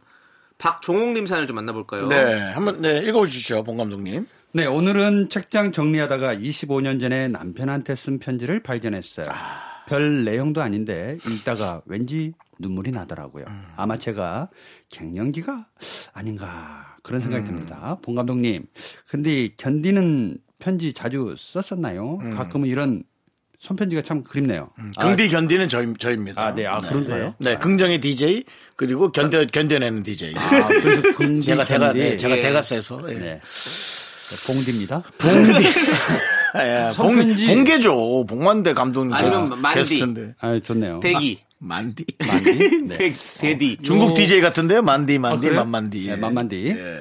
[0.56, 2.08] 박종옥님 사연을 좀 만나볼까요?
[2.08, 4.26] 네, 한번 네 읽어주시죠, 봉 감독님.
[4.54, 9.28] 네, 오늘은 책장 정리하다가 25년 전에 남편한테 쓴 편지를 발견했어요.
[9.30, 9.84] 아...
[9.86, 13.44] 별 내용도 아닌데 읽다가 왠지 눈물이 나더라고요.
[13.46, 13.62] 음...
[13.76, 14.48] 아마 제가
[14.90, 15.66] 갱년기가
[16.14, 17.48] 아닌가 그런 생각이 음...
[17.56, 17.98] 듭니다.
[18.02, 18.64] 봉 감독님,
[19.10, 22.18] 근데 견디는 편지 자주 썼었나요?
[22.22, 22.36] 음.
[22.36, 23.02] 가끔은 이런
[23.58, 24.70] 손편지가 참 그립네요.
[24.78, 24.92] 음.
[24.98, 26.40] 긍디 아, 견디는 저희, 저입니다.
[26.44, 26.66] 아, 네.
[26.66, 26.88] 아, 네.
[26.88, 27.34] 그런가요?
[27.38, 27.54] 네.
[27.56, 27.58] 아.
[27.58, 28.44] 긍정의 DJ,
[28.76, 30.34] 그리고 견뎌, 견뎌내는 DJ.
[30.36, 31.42] 아, 그래서 긍디.
[31.42, 32.40] 제가 대가, 네, 제가 예.
[32.40, 33.02] 대가 세서.
[33.10, 33.14] 예.
[33.14, 33.40] 네.
[34.46, 35.02] 봉디입니다.
[35.18, 35.36] 봉디.
[35.36, 35.64] 봉디.
[36.58, 38.26] 예, 봉, 봉계죠.
[38.26, 39.12] 봉만대 감독님.
[39.12, 39.78] 아니면 만디.
[40.00, 41.00] 게스트 아, 좋네요.
[41.00, 41.38] 대기.
[41.46, 42.04] 아, 만디.
[42.26, 42.68] 만디.
[42.88, 42.96] 네.
[42.98, 43.76] 대, 대디.
[43.82, 44.82] 중국 DJ 같은데요?
[44.82, 46.06] 만디, 아, 만디, 아, 만만디.
[46.08, 46.64] 네, 만만디.
[46.66, 47.00] 예.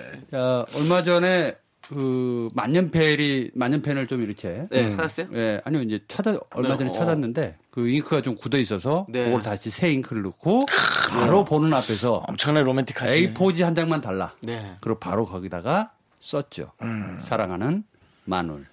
[0.78, 1.56] 얼마 전에
[1.92, 5.28] 그 만년필이 만년펜을 좀 이렇게 네, 음, 찾았어요?
[5.34, 7.00] 예, 아니요 이제 찾아 얼마 전에 네, 어.
[7.00, 7.64] 찾았는데 어.
[7.70, 9.26] 그 잉크가 좀 굳어 있어서 네.
[9.26, 10.66] 그걸 다시 새 잉크를 넣고
[11.10, 11.46] 바로 네.
[11.50, 13.34] 보는 앞에서 엄청나게 로맨틱하시네.
[13.34, 14.34] A4지 한 장만 달라.
[14.42, 14.78] 네.
[14.80, 16.72] 그리고 바로 거기다가 썼죠.
[16.82, 17.20] 음.
[17.22, 17.84] 사랑하는
[18.24, 18.66] 마눌.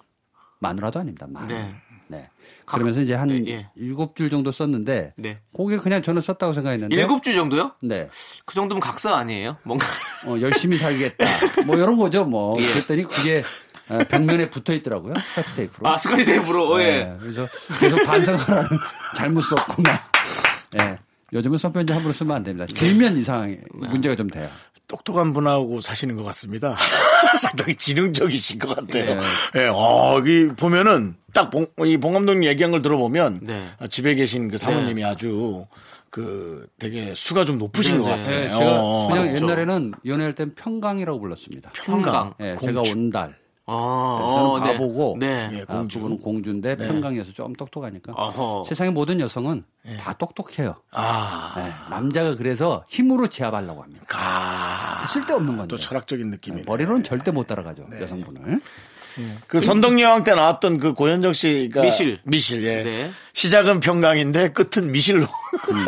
[0.59, 1.27] 마누라도 아닙니다.
[1.29, 1.49] 마눌.
[1.55, 1.75] 네.
[2.09, 2.27] 네.
[2.65, 3.69] 그러면서 이제 한 예, 예.
[3.75, 5.39] 일곱 줄 정도 썼는데 네.
[5.55, 7.73] 그게 그냥 저는 썼다고 생각했는데 일곱 줄 정도요?
[7.81, 8.09] 네.
[8.45, 9.57] 그 정도면 각서 아니에요?
[9.63, 9.85] 뭔가
[10.25, 11.25] 어, 열심히 살겠다.
[11.65, 12.55] 뭐 이런 거죠, 뭐.
[12.59, 12.65] 예.
[12.65, 13.43] 그랬더니 그게
[13.89, 15.13] 어, 벽면에 붙어 있더라고요.
[15.31, 15.87] 스카치 테이프로.
[15.87, 16.67] 아, 스카치 테이프로.
[16.73, 16.89] 어, 예.
[16.89, 16.99] 네.
[17.13, 17.17] 예.
[17.19, 17.45] 그래서
[17.79, 18.69] 계속 반성하라는
[19.15, 20.03] 잘못 썼구나.
[20.81, 20.85] 예.
[20.85, 20.97] 네.
[21.33, 22.65] 요즘은 손편지 함부로 쓰면 안 됩니다.
[22.65, 23.87] 길면 이상 네.
[23.89, 24.49] 문제가 좀 돼요.
[24.87, 26.75] 똑똑한 분하고 사시는 것 같습니다.
[27.39, 29.15] 상당히 지능적이신 것 같아요.
[29.15, 29.21] 네.
[29.55, 29.69] 예, 네.
[29.71, 30.31] 어, 네.
[30.31, 31.51] 이 보면은 딱
[31.83, 33.67] 이봉 감독님 얘기한 걸 들어보면 네.
[33.77, 35.03] 아, 집에 계신 그 사모님이 네.
[35.03, 35.65] 아주
[36.09, 38.25] 그 되게 수가 좀 높으신 네, 것 같아요.
[38.25, 39.07] 제가 어, 어.
[39.09, 39.35] 그렇죠.
[39.35, 41.69] 옛날에는 연애할 땐 평강이라고 불렀습니다.
[41.73, 42.33] 평강.
[42.33, 42.33] 평강.
[42.41, 43.35] 예, 제가 온달.
[43.71, 45.47] 아, 네, 저는 아, 바보고 네.
[45.49, 45.65] 네.
[45.65, 45.99] 공주.
[45.99, 46.87] 는 공주인데 네.
[46.87, 48.63] 평강에서 좀 똑똑하니까 어허.
[48.69, 49.97] 세상의 모든 여성은 네.
[49.97, 50.75] 다 똑똑해요.
[50.91, 51.53] 아.
[51.57, 54.05] 네, 남자가 그래서 힘으로 제압하려고 합니다.
[54.13, 55.05] 아.
[55.07, 55.67] 쓸데없는 건데.
[55.67, 58.53] 또 철학적인 느낌이 머리로는 절대 못 따라가죠 여성분을.
[58.61, 59.37] 예.
[59.47, 63.11] 그 선덕여왕 때 나왔던 그 고현정 씨가 미실 미실 예.
[63.33, 65.23] 시작은 평강인데 끝은 미실로.
[65.25, 65.85] 음.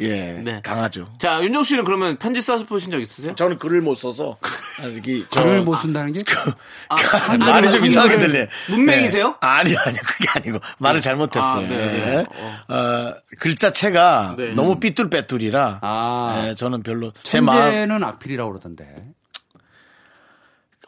[0.00, 0.32] 예.
[0.42, 0.60] 네.
[0.62, 1.08] 강하죠.
[1.18, 3.34] 자, 윤정 씨는 그러면 편지 써서 보신 적 있으세요?
[3.34, 4.36] 저는 글을 못 써서.
[4.96, 6.20] 여기 글을 못 쓴다는 게?
[6.26, 6.50] 그,
[6.88, 6.96] 아,
[7.28, 8.46] 아, 말이 좀 이상하게 들려.
[8.70, 9.28] 문맹이세요?
[9.28, 9.34] 네.
[9.40, 10.58] 아니, 요 아니, 요 그게 아니고.
[10.78, 11.04] 말을 네.
[11.04, 11.66] 잘못했어요.
[11.66, 11.68] 아, 네.
[11.76, 11.86] 네.
[11.86, 12.26] 네.
[12.28, 12.74] 어.
[12.74, 14.52] 어, 글자체가 네.
[14.52, 16.54] 너무 삐뚤빼뚤이라 아.
[16.56, 17.12] 저는 별로.
[17.22, 17.72] 제 마음.
[17.82, 18.84] 는 악필이라고 그러던데.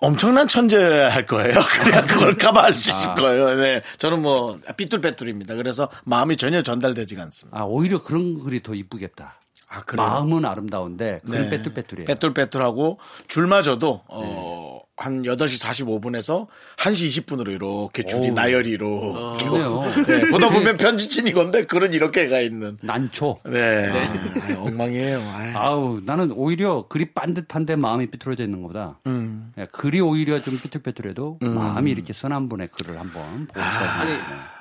[0.00, 1.54] 엄청난 천재할 거예요.
[1.80, 3.14] 그래야 아, 그걸 커버할 수 있을 아.
[3.14, 3.56] 거예요.
[3.56, 3.82] 네.
[3.98, 5.54] 저는 뭐 삐뚤빼뚤입니다.
[5.54, 7.58] 그래서 마음이 전혀 전달되지가 않습니다.
[7.60, 9.40] 아, 오히려 그런 글이 더 이쁘겠다.
[9.68, 11.50] 아, 마음은 아름다운데 그건 네.
[11.50, 12.06] 빼뚤빼뚤해요.
[12.06, 14.08] 빼뚤빼뚤하고 줄마저도 네.
[14.08, 16.46] 어, 한 8시 45분에서
[16.78, 19.34] 1시 20분으로 이렇게 줄이 나열이로.
[19.34, 19.36] 아,
[20.06, 22.76] 네, 보다 보면 편지친이 건데 그런 이렇게 가 있는.
[22.80, 23.40] 난초.
[23.44, 23.90] 네.
[24.40, 25.18] 아, 엉망이에요.
[25.34, 25.52] 아유.
[25.56, 29.52] 아우, 나는 오히려 글이 빤듯한데 마음이 삐뚤어져 있는 거다 음.
[29.72, 31.54] 글이 예, 오히려 좀 삐뚤빼뚤해도 음.
[31.54, 33.64] 마음이 이렇게 선한 분의 글을 한번 보고 싶어요.
[33.64, 34.04] 아.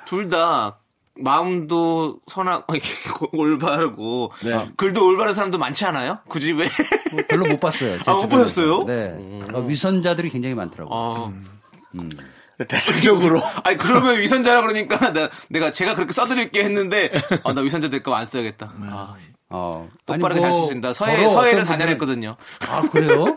[0.04, 0.78] 둘다
[1.16, 2.66] 마음도 선악
[3.32, 4.66] 올바르고 네.
[4.76, 6.18] 글도 올바른 사람도 많지 않아요?
[6.28, 6.68] 굳이 그 왜?
[7.12, 7.98] 뭐 별로 못 봤어요.
[8.06, 8.84] 아, 못 보셨어요?
[8.84, 9.12] 네.
[9.12, 9.40] 음.
[9.68, 10.96] 위선자들이 굉장히 많더라고요.
[10.98, 11.26] 아.
[11.26, 11.46] 음.
[11.94, 12.10] 음.
[12.58, 13.40] 네, 대체적으로.
[13.64, 17.10] 아니 그러면 위선자라 그러니까 나, 내가 제가 그렇게 써드릴게 했는데
[17.44, 18.72] 아, 나 위선자 될 거면 안 써야겠다.
[18.80, 18.86] 네.
[18.90, 19.14] 아,
[19.50, 19.88] 어.
[20.06, 20.92] 똑바르게 뭐, 잘 쓰신다.
[20.94, 22.32] 서해 서해를 4년 했거든요.
[22.68, 23.22] 아 그래요?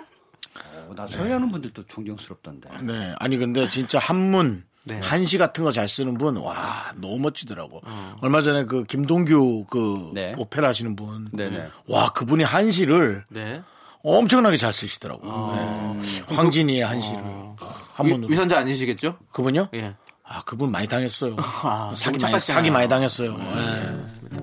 [0.87, 2.69] 어, 나 서해하는 분들도 존경스럽던데.
[2.81, 3.13] 네.
[3.19, 4.99] 아니 근데 진짜 한문 네.
[5.03, 7.81] 한시 같은 거 잘 쓰는 분, 와, 너무 멋지더라고.
[7.83, 8.15] 어.
[8.21, 10.33] 얼마 전에 그 김동규 그 네.
[10.37, 11.55] 오페라 하시는 분, 네네.
[11.57, 11.67] 네.
[11.89, 13.61] 와, 그분이 한시를 네.
[14.01, 15.21] 엄청나게 잘 쓰시더라고.
[15.25, 15.99] 어.
[16.01, 16.35] 네.
[16.35, 17.19] 황진이의 한시를.
[17.23, 17.55] 어.
[17.93, 19.17] 한번 위선자 아니시겠죠?
[19.33, 19.67] 그분요?
[19.73, 19.93] 예.
[20.23, 21.35] 아, 그분 많이 당했어요.
[21.63, 23.37] 아, 사기, 많이, 사기 많이 당했어요.
[23.37, 23.89] 네.
[24.29, 24.37] 네.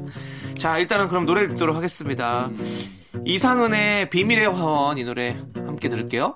[0.58, 2.46] 자, 일단은 그럼 노래 듣도록 하겠습니다.
[2.46, 3.22] 음.
[3.26, 6.34] 이상은의 비밀의 화원 이 노래 함께 들을게요.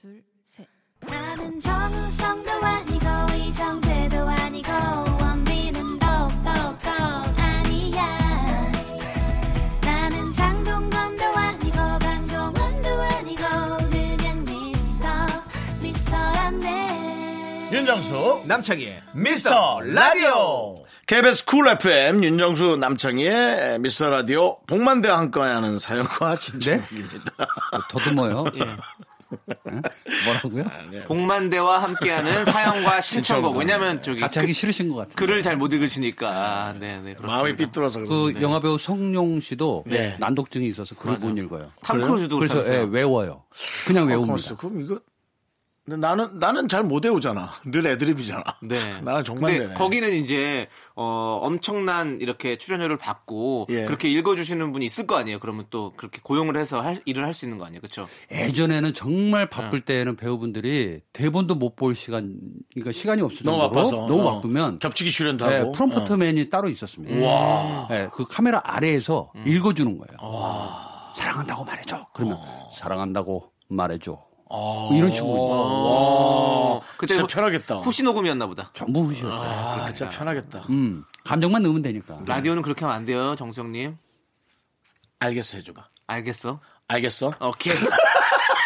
[0.00, 0.64] 둘, 셋.
[1.00, 4.70] 나는 정우성도 아니고 이정재도 아니고
[5.24, 8.72] 원빈은 더욱더 아니야
[9.82, 13.42] 나는 장동건도 아니고 강동원도 아니고
[13.90, 15.08] 그냥 미스터
[15.82, 26.36] 미스터란데 윤정수 남창희의 미스터 라디오 KBS 쿨 FM 윤정수 남창희의 미스터 라디오 복만대와 함께하는 사연과
[26.36, 26.60] 네.
[26.60, 27.32] 진행입니다.
[27.72, 28.44] 뭐 더듬어요.
[28.62, 29.07] 예.
[30.24, 30.64] 뭐라고요?
[30.64, 31.04] 아, 네.
[31.04, 33.56] 복만대와 함께하는 사연과 신청곡.
[33.56, 34.02] 왜냐면 네.
[34.02, 35.14] 저기 갑자기 그, 싫으신 것 같아요.
[35.16, 36.28] 글을 잘 못 읽으시니까.
[36.28, 37.16] 아, 네, 네.
[37.20, 40.16] 마음이 삐뚤어서 그 영화 배우 성룡 씨도 네.
[40.18, 41.26] 난독증이 있어서 글을 맞아.
[41.26, 41.68] 못 읽어요.
[41.82, 43.42] 탐크루즈도 그래서 예, 외워요.
[43.86, 44.50] 그냥 아, 외웁니다.
[44.52, 45.00] 아, 그럼 이거
[45.96, 47.50] 나는 나는 잘 못 외우잖아.
[47.66, 48.42] 늘 애드립이잖아.
[48.62, 48.76] 네.
[49.02, 49.74] 나는 정말 근데 되네.
[49.74, 53.84] 거기는 이제 어 엄청난 이렇게 출연료를 받고 예.
[53.84, 55.38] 그렇게 읽어 주시는 분이 있을 거 아니에요.
[55.38, 57.80] 그러면 또 그렇게 고용을 해서 할, 일을 할 수 있는 거 아니에요.
[57.80, 58.08] 그렇죠?
[58.32, 59.82] 예전에는 정말 바쁠 어.
[59.84, 62.34] 때는 에 배우분들이 대본도 못 볼 시간
[62.74, 64.34] 그러니까 시간이 없을 정도 너무 바빠서 너무 어.
[64.36, 66.44] 바쁘면 겹치기 출연도 네, 하고 프롬프터맨이 어.
[66.50, 67.24] 따로 있었습니다.
[67.24, 67.86] 와.
[67.88, 69.44] 네, 그 카메라 아래에서 음.
[69.46, 70.18] 읽어 주는 거예요.
[70.34, 71.12] 와.
[71.14, 72.08] 사랑한다고 말해줘.
[72.14, 72.70] 그러면 어.
[72.74, 74.18] 사랑한다고 말해줘.
[74.48, 75.34] 뭐 이런 식으로.
[75.34, 76.74] 아.
[76.74, 76.80] 와.
[76.96, 77.76] 그때 진짜 편하겠다.
[77.78, 78.70] 후시 녹음이었나 보다.
[78.74, 79.32] 전부 후시였죠.
[79.32, 79.92] 아, 그러니까.
[79.92, 80.58] 진짜 편하겠다.
[80.70, 80.74] 음.
[80.74, 81.04] 음.
[81.24, 82.18] 감정만 넣으면 되니까.
[82.26, 83.96] 라디오는 그렇게 하면 안 돼요, 정수영님.
[85.20, 85.88] 알겠어 해줘봐.
[86.06, 86.60] 알겠어.
[86.88, 87.32] 알겠어.
[87.40, 87.74] 오케이.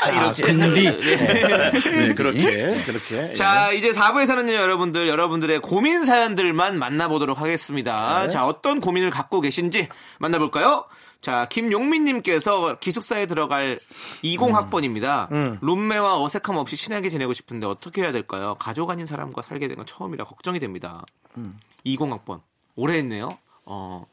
[0.04, 0.42] 아, 이렇게.
[0.42, 0.82] 근디.
[0.82, 0.92] 네.
[1.16, 1.70] 네.
[1.70, 2.82] 네 그렇게.
[2.84, 3.28] 그렇게.
[3.30, 3.32] 예.
[3.34, 3.76] 자, 예.
[3.76, 8.22] 이제 4부에서는요, 여러분들, 여러분들의 고민 사연들만 만나보도록 하겠습니다.
[8.24, 8.28] 네.
[8.28, 10.86] 자, 어떤 고민을 갖고 계신지 만나볼까요?
[11.22, 13.78] 자, 김용민님께서 기숙사에 들어갈
[14.24, 15.30] 20학번입니다.
[15.30, 15.56] 음.
[15.62, 15.66] 음.
[15.66, 18.56] 룸메와 어색함 없이 친하게 지내고 싶은데 어떻게 해야 될까요?
[18.58, 21.02] 가족 아닌 사람과 살게 된 건 처음이라 걱정이 됩니다.
[21.38, 21.56] 음.
[21.86, 22.42] 20학번.
[22.76, 23.38] 오래 했네요.
[23.64, 24.04] 어.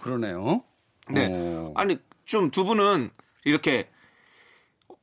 [0.00, 0.62] 그러네요.
[1.10, 1.26] 네.
[1.26, 1.68] 오.
[1.72, 1.72] 어.
[1.74, 1.96] 아니,
[2.26, 3.10] 좀 두 분은
[3.44, 3.88] 이렇게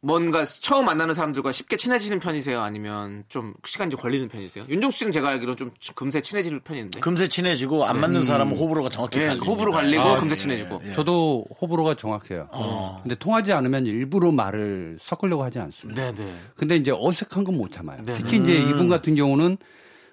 [0.02, 2.62] 뭔가 처음 만나는 사람들과 쉽게 친해지는 편이세요?
[2.62, 4.64] 아니면 좀 시간이 좀 걸리는 편이세요?
[4.70, 7.02] 윤종수 씨는 제가 알기로좀 금세 친해지는 편인데.
[7.02, 8.02] 금세 친해지고 안 네.
[8.04, 8.22] 맞는 음.
[8.24, 9.52] 사람은 호불호가 정확히 예, 갈립니다.
[9.52, 10.82] 호불호 갈리고 아, 금세 예, 친해지고.
[10.86, 10.92] 예.
[10.94, 12.48] 저도 호불호가 정확해요.
[12.54, 13.00] 어.
[13.02, 16.02] 근데 통하지 않으면 일부러 말을 섞으려고 하지 않습니다.
[16.02, 16.14] 네네.
[16.24, 16.34] 네.
[16.56, 18.06] 근데 이제 어색한 건 못 참아요.
[18.06, 18.20] 네네.
[18.20, 18.70] 특히 이제 음.
[18.70, 19.58] 이분 같은 경우는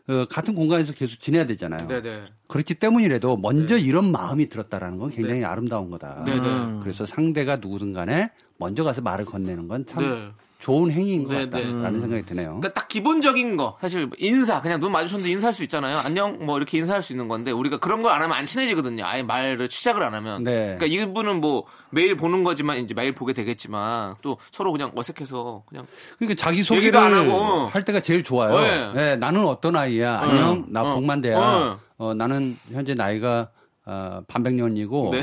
[0.09, 1.87] 어, 같은 공간에서 계속 지내야 되잖아요.
[1.87, 2.01] 네네.
[2.03, 2.22] 네.
[2.49, 3.82] 그렇기 때문이라도 먼저 네.
[3.82, 5.45] 이런 마음이 들었다라는 건 굉장히 네.
[5.47, 6.24] 아름다운 거다.
[6.24, 6.39] 네네.
[6.39, 6.80] 음.
[6.82, 10.28] 그래서 상대가 누구든 간에 먼저 가서 말을 건네는 건참 네.
[10.59, 11.44] 좋은 행위인 것 네, 네.
[11.50, 12.00] 같다라는 네.
[12.00, 12.46] 생각이 드네요.
[12.57, 15.98] 그러니까 딱 기본적인 거 사실 인사 그냥 눈 마주쳤는데 인사할 수 있잖아요.
[15.98, 19.04] 안녕 뭐 이렇게 인사할 수 있는 건데 우리가 그런 걸 안 하면 안 친해지거든요.
[19.04, 20.42] 아예 말을 시작을 안 하면.
[20.42, 20.76] 네.
[20.78, 25.86] 그러니까 이분은 뭐 매일 보는 거지만 이제 매일 보게 되겠지만 또 서로 그냥 어색해서 그냥
[26.18, 28.59] 그러니까 자기 소개도안 하고 할 때가 제일 좋아요.
[28.59, 28.92] 네.
[28.94, 30.20] 네 나는 어떤 아이야.
[30.20, 30.26] 네.
[30.32, 30.88] 안녕 나 어.
[30.88, 30.94] 어.
[30.94, 31.36] 복만대야.
[31.38, 31.80] 어.
[31.98, 33.50] 어, 나는 현재 나이가
[33.84, 35.14] 어, 반백년이고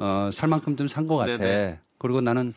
[0.00, 1.44] 어, 살 만큼 좀 산 것 같아.
[1.98, 2.54] 그리고 나는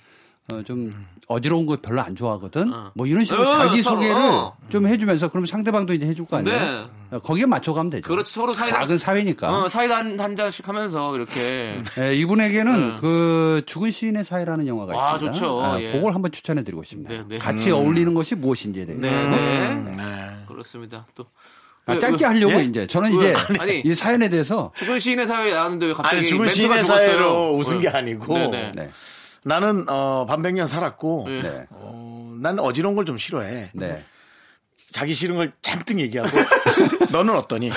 [0.51, 0.93] 어, 좀
[1.27, 2.71] 어지러운 거 별로 안 좋아하거든.
[2.73, 2.91] 어.
[2.95, 4.57] 뭐 이런 식으로 어, 자기 서로, 소개를 어.
[4.69, 6.89] 좀 해주면서 그럼 상대방도 이제 해줄 거 아니에요.
[7.11, 7.19] 네.
[7.19, 8.09] 거기에 맞춰가면 되죠.
[8.09, 8.27] 그렇죠.
[8.27, 9.47] 서로 사이 작은 사회니까.
[9.49, 11.81] 어, 사이다 한, 한 잔씩 하면서 이렇게.
[11.95, 12.95] 네, 이분에게는 네.
[12.99, 15.31] 그 죽은 시인의 사회라는 영화가 아, 있습니다.
[15.37, 15.75] 좋죠.
[15.77, 15.91] 네, 예.
[15.93, 17.13] 그걸 한번 추천해드리고 싶습니다.
[17.13, 17.37] 네, 네.
[17.37, 17.77] 같이 음.
[17.77, 19.01] 어울리는 것이 무엇인지에 대해서.
[19.01, 20.35] 네, 네.
[20.47, 21.05] 그렇습니다.
[21.15, 21.25] 또.
[21.85, 22.63] 아, 짧게 하려고 예?
[22.63, 26.47] 이제 저는 이제 아니, 이 사연에 대해서 죽은 시인의 사회 나왔는데 왜 갑자기 아니, 죽은
[26.47, 27.07] 시인의 죽었어요?
[27.07, 28.71] 사회로 웃은 게 아니고 네네.
[28.73, 28.89] 네.
[29.43, 31.65] 나는 어, 반백년 살았고 네.
[31.69, 32.41] 어, 네.
[32.41, 33.69] 난 어지러운 걸 좀 싫어해.
[33.73, 34.03] 네.
[34.91, 36.37] 자기 싫은 걸 잔뜩 얘기하고
[37.11, 37.69] 너는 어떠니?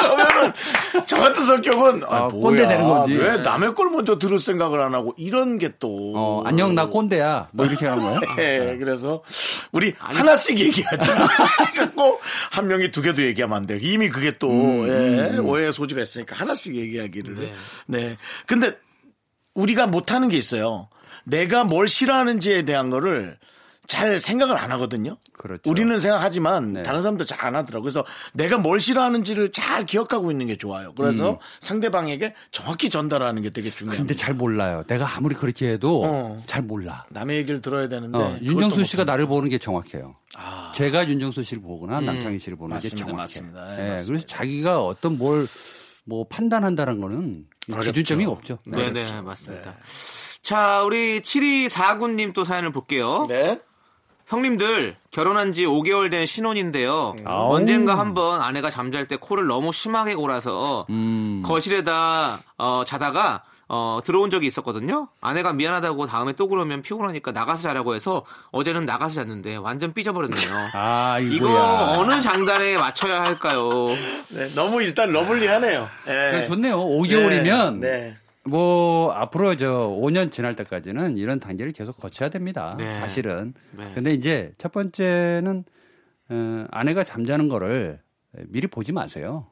[0.00, 3.38] 그러면저 같은 성격은 아, 아, 꼰대 되는 건지 왜 네.
[3.38, 7.86] 남의 걸 먼저 들을 생각을 안 하고 이런 게또 어, 안녕 나 꼰대야 뭐 이렇게
[7.88, 8.20] 하는 거예요?
[8.38, 9.22] 예, 네, 그래서
[9.72, 11.28] 우리 아니, 하나씩 얘기하자.
[11.74, 13.78] 그한 명이 두 개도 얘기하면 안 돼요.
[13.82, 15.38] 이미 그게 또 음, 예, 음.
[15.40, 15.48] 음.
[15.48, 17.34] 오해의 소지가 있으니까 하나씩 얘기하기를.
[17.36, 17.52] 네.
[17.86, 18.16] 네.
[18.46, 18.72] 근데
[19.54, 20.88] 우리가 못하는 게 있어요.
[21.24, 23.38] 내가 뭘 싫어하는지에 대한 거를
[23.86, 25.16] 잘 생각을 안 하거든요.
[25.32, 25.62] 그렇죠.
[25.70, 26.82] 우리는 생각하지만 네.
[26.82, 27.82] 다른 사람도잘 안 하더라고요.
[27.82, 30.92] 그래서 내가 뭘 싫어하는지를 잘 기억하고 있는 게 좋아요.
[30.94, 31.36] 그래서 음.
[31.60, 33.96] 상대방에게 정확히 전달하는 게 되게 중요해요.
[33.98, 34.84] 근데 잘 몰라요.
[34.88, 36.38] 내가 아무리 그렇게 해도 어.
[36.46, 37.06] 잘 몰라.
[37.08, 38.18] 남의 얘기를 들어야 되는데.
[38.18, 38.38] 어.
[38.42, 40.16] 윤정수 씨가 나를 보는 게 정확해요.
[40.34, 40.70] 아.
[40.74, 42.04] 제가 윤정수 씨를 보거나 음.
[42.06, 42.94] 남창희 씨를 보는 맞습니다.
[42.96, 43.16] 게 정확해요.
[43.16, 43.76] 맞습니다.
[43.76, 44.04] 네, 맞습니다.
[44.12, 45.46] 그래서 자기가 어떤 뭘
[46.10, 47.92] 뭐 판단한다는 거는 어렵죠.
[47.92, 48.58] 기준점이 없죠.
[48.64, 49.22] 네, 네, 네 그렇죠.
[49.22, 49.70] 맞습니다.
[49.72, 50.42] 네.
[50.42, 53.26] 자, 우리 7249님 또 사연을 볼게요.
[53.28, 53.58] 네.
[54.26, 57.14] 형님들 결혼한 지 5개월 된 신혼인데요.
[57.18, 57.24] 음.
[57.26, 57.54] 아우.
[57.54, 61.42] 언젠가 한번 아내가 잠잘 때 코를 너무 심하게 골아서 음.
[61.46, 65.08] 거실에다 어, 자다가 어, 들어온 적이 있었거든요.
[65.20, 70.50] 아내가 미안하다고 다음에 또 그러면 피곤하니까 나가서 자라고 해서 어제는 나가서 잤는데 완전 삐져버렸네요.
[70.72, 71.48] 아, 이거
[71.98, 73.68] 어느 장단에 맞춰야 할까요?
[74.30, 75.82] 네, 너무 일단 러블리하네요.
[75.82, 76.44] 아, 네.
[76.46, 76.78] 좋네요.
[76.80, 79.68] 5개월이면 네, 뭐 앞으로 저
[80.00, 82.74] 5년 지날 때까지는 이런 단계를 계속 거쳐야 됩니다.
[82.78, 82.90] 네.
[82.90, 83.52] 사실은.
[83.72, 83.92] 네.
[83.94, 85.64] 근데 이제 첫 번째는
[86.30, 88.00] 어, 아내가 잠자는 거를
[88.48, 89.46] 미리 보지 마세요.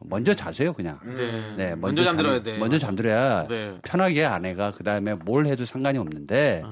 [0.00, 0.98] 먼저 자세요 그냥.
[1.04, 1.54] 음.
[1.56, 1.70] 네.
[1.70, 2.58] 네 먼저, 먼저 잠들어야 돼.
[2.58, 3.78] 먼저 잠들어야 네.
[3.82, 6.70] 편하게 아내가 그 다음에 뭘 해도 상관이 없는데 음.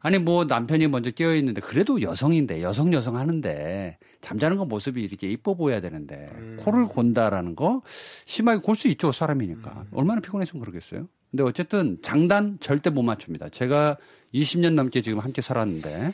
[0.00, 5.28] 아니 뭐 남편이 먼저 깨어 있는데 그래도 여성인데 여성 여성 하는데 잠자는 거 모습이 이렇게
[5.28, 6.56] 이뻐 보여야 되는데 음.
[6.60, 7.82] 코를 곤다라는 거
[8.24, 9.86] 심하게 골 수 있죠 사람이니까 음.
[9.92, 11.08] 얼마나 피곤해서 그러겠어요.
[11.30, 13.48] 근데 어쨌든 장단 절대 못 맞춥니다.
[13.48, 13.96] 제가
[14.34, 16.12] 20년 넘게 지금 함께 살았는데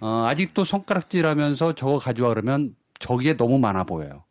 [0.00, 4.24] 어, 아직도 손가락질하면서 저거 가져와 그러면 저기에 너무 많아 보여요.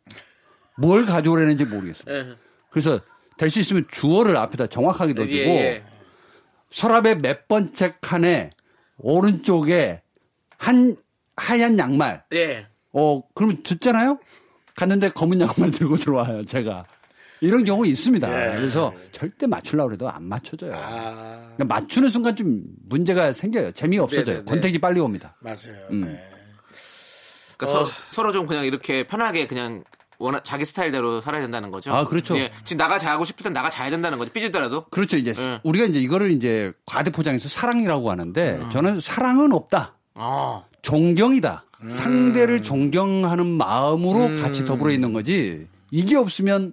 [0.78, 2.14] 뭘 가져오려는지 모르겠어요.
[2.14, 2.36] 예.
[2.70, 3.00] 그래서
[3.36, 5.84] 될 수 있으면 주어를 앞에다 정확하게 넣어주고 예, 예, 예.
[6.70, 8.50] 서랍의 몇 번째 칸에
[8.98, 10.02] 오른쪽에
[10.56, 10.96] 한
[11.36, 12.24] 하얀 양말.
[12.32, 12.66] 예.
[12.92, 14.18] 어 그러면 듣잖아요.
[14.76, 16.44] 갔는데 검은 양말 들고 들어와요.
[16.44, 16.84] 제가
[17.40, 18.26] 이런 경우 있습니다.
[18.52, 18.56] 예.
[18.56, 20.74] 그래서 절대 맞추려고 해도 안 맞춰져요.
[20.74, 21.14] 아.
[21.54, 23.72] 그러니까 맞추는 순간 좀 문제가 생겨요.
[23.72, 24.24] 재미 없어져요.
[24.24, 24.44] 네, 네, 네.
[24.44, 25.34] 권태기 빨리 옵니다.
[25.40, 25.78] 맞아요.
[25.90, 26.02] 음.
[26.02, 26.20] 네.
[27.56, 27.88] 그러니까 어.
[28.04, 29.82] 서로 좀 그냥 이렇게 편하게 그냥
[30.18, 31.92] 워낙 자기 스타일대로 살아야 된다는 거죠.
[31.94, 32.36] 아, 그렇죠.
[32.38, 34.32] 예, 지금 나가 자고 싶을 땐 나가 자야 된다는 거죠.
[34.32, 34.86] 삐지더라도.
[34.90, 35.16] 그렇죠.
[35.16, 35.60] 이제 예.
[35.62, 38.70] 우리가 이제 이거를 이제 과대 포장해서 사랑이라고 하는데 음.
[38.70, 39.96] 저는 사랑은 없다.
[40.14, 40.66] 어.
[40.82, 41.64] 존경이다.
[41.82, 41.90] 음.
[41.90, 44.36] 상대를 존경하는 마음으로 음.
[44.42, 45.66] 같이 더불어 있는 거지.
[45.92, 46.72] 이게 없으면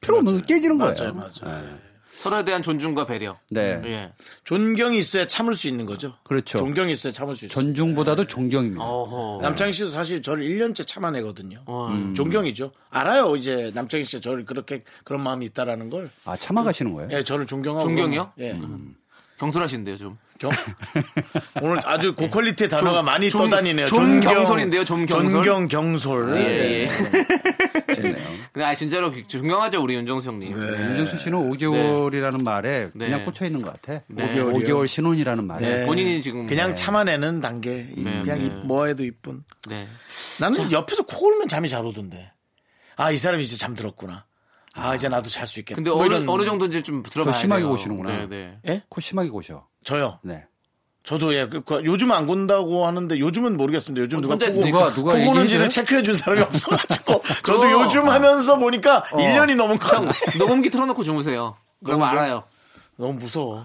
[0.00, 0.42] 필요 없는 맞아요.
[0.44, 0.94] 깨지는 맞아요.
[0.94, 1.12] 거예요.
[1.14, 1.30] 맞아요.
[1.64, 1.87] 예.
[2.18, 3.38] 서로에 대한 존중과 배려.
[3.48, 3.80] 네.
[3.84, 4.10] 예.
[4.42, 6.16] 존경이 있어야 참을 수 있는 거죠.
[6.24, 6.58] 그렇죠.
[6.58, 7.54] 존경이 있어야 참을 수 있어요.
[7.54, 8.26] 존중보다도 네.
[8.26, 8.82] 존경입니다.
[8.84, 9.40] 어허.
[9.40, 11.62] 남창희 씨도 사실 저를 1년째 참아내거든요.
[11.66, 11.88] 어.
[11.92, 12.14] 음.
[12.16, 12.72] 존경이죠.
[12.90, 13.36] 알아요.
[13.36, 16.10] 이제 남창희 씨가 저를 그렇게 그런 마음이 있다라는 걸.
[16.24, 17.08] 아, 참아가시는 거예요?
[17.12, 17.84] 예, 저를 존경하고.
[17.84, 18.32] 존경이요?
[18.38, 18.50] 예.
[18.52, 18.96] 음.
[19.38, 20.18] 경솔하신데요 좀.
[20.38, 20.50] 경...
[21.62, 23.86] 오늘 아주 고퀄리티의 단어가 좀, 많이 좀, 떠다니네요.
[23.86, 25.30] 좀 존경, 경솔인데요, 좀 경솔.
[25.42, 26.32] 존경 경솔.
[26.34, 26.46] 아, 예, 네.
[26.46, 26.86] 예.
[26.86, 27.26] 네.
[27.86, 28.12] 네.
[28.52, 30.52] 근데 아 진짜로 그 존경하죠 우리 윤정수 형님.
[30.58, 30.70] 네.
[30.70, 32.42] 네 윤정수 씨는 5개월이라는 네.
[32.42, 33.06] 말에 네.
[33.06, 34.02] 그냥 꽂혀 있는 것 같아.
[34.12, 37.86] 5개월, 5개월 신혼이라는 말에 본인이 지금 그냥 참아내는 단계.
[37.94, 39.42] 그냥 뭐해도 이쁜.
[39.68, 39.88] 네.
[40.40, 40.70] 나는 자.
[40.72, 42.30] 옆에서 코 골면 잠이 잘 오던데.
[42.96, 44.24] 아 이 사람이 진짜 잠들었구나.
[44.78, 45.76] 아 이제 나도 잘 수 있겠다.
[45.76, 48.10] 근데 뭐 어느 어느 정도인지 좀 들어봐야 더 심하게 돼 고시는구나.
[48.10, 48.58] 네, 네.
[48.68, 48.82] 예?
[48.88, 49.66] 코 심하게 고셔.
[49.84, 50.18] 저요.
[50.22, 50.44] 네.
[51.02, 54.02] 저도 예, 그, 그, 요즘 안 건다고 하는데 요즘은 모르겠습니다.
[54.02, 58.10] 요즘 어, 누가 보고 누가 누가 고는지를 체크해 준 사람이 없어가지고 저도 요즘 어.
[58.10, 59.16] 하면서 보니까 어.
[59.16, 60.08] 1년이 넘은 거같요
[60.38, 61.56] 녹음기 틀어놓고 주무세요.
[61.82, 62.44] 그럼 알아요.
[62.98, 63.64] 너무 무서워.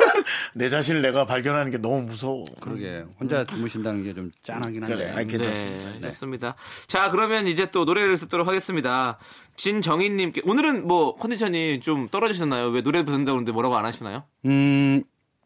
[0.54, 2.42] 내 자신을 내가 발견하는 게 너무 무서워.
[2.60, 4.96] 그러게 혼자 주무신다는 게 좀 짠하긴 한데.
[4.96, 5.88] 그래, 아니, 괜찮습니다.
[5.90, 6.54] 네, 네, 좋습니다.
[6.86, 9.18] 자 그러면 이제 또 노래를 듣도록 하겠습니다.
[9.56, 12.68] 진정인님 께 오늘은 뭐 컨디션이 좀 떨어지셨나요?
[12.68, 14.24] 왜 노래 부른다고 하는데 뭐라고 안 하시나요?
[14.46, 15.02] 음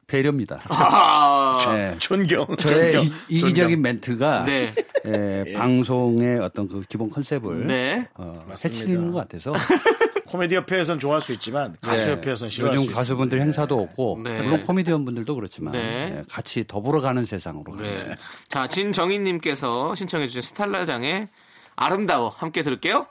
[0.06, 0.60] 배려입니다.
[0.70, 1.96] 아~ 네.
[1.98, 2.46] 존경.
[2.58, 3.16] 저의 존경.
[3.28, 4.72] 이, 기적인 멘트가 네.
[5.04, 5.52] 네.
[5.54, 8.08] 방송의 어떤 그 기본 컨셉을 네.
[8.14, 9.52] 어, 해치는 것 같아서
[10.26, 11.88] 코미디 협회에선 좋아할 수 있지만 네.
[11.88, 13.82] 가수 협회에선 싫어할 요즘 가수분들 행사도 네.
[13.82, 14.58] 없고 물론 네.
[14.58, 17.76] 코미디언 분들도 그렇지만 같이 더불어 가는 세상으로.
[17.76, 18.10] 네.
[18.48, 21.28] 자 진정희님께서 신청해주신 스탈라장의
[21.76, 23.06] 아름다워 함께 들을게요.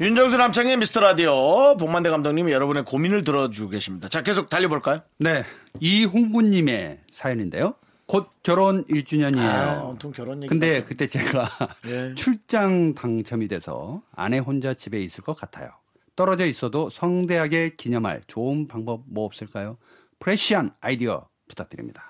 [0.00, 4.08] 윤정수 남창의 미스터 라디오 복만대 감독님이 여러분의 고민을 들어주고 계십니다.
[4.08, 5.00] 자 계속 달려볼까요?
[5.18, 5.44] 네,
[5.80, 7.74] 이홍구님의 사연인데요.
[8.12, 9.38] 곧 결혼 1주년이에요.
[9.42, 10.48] 아, 결혼 얘기.
[10.48, 11.48] 근데 그때 제가
[11.88, 12.12] 예.
[12.14, 15.70] 출장 당첨이 돼서 아내 혼자 집에 있을 것 같아요.
[16.14, 19.78] 떨어져 있어도 성대하게 기념할 좋은 방법 뭐 없을까요?
[20.18, 22.02] 프레시한 아이디어 부탁드립니다.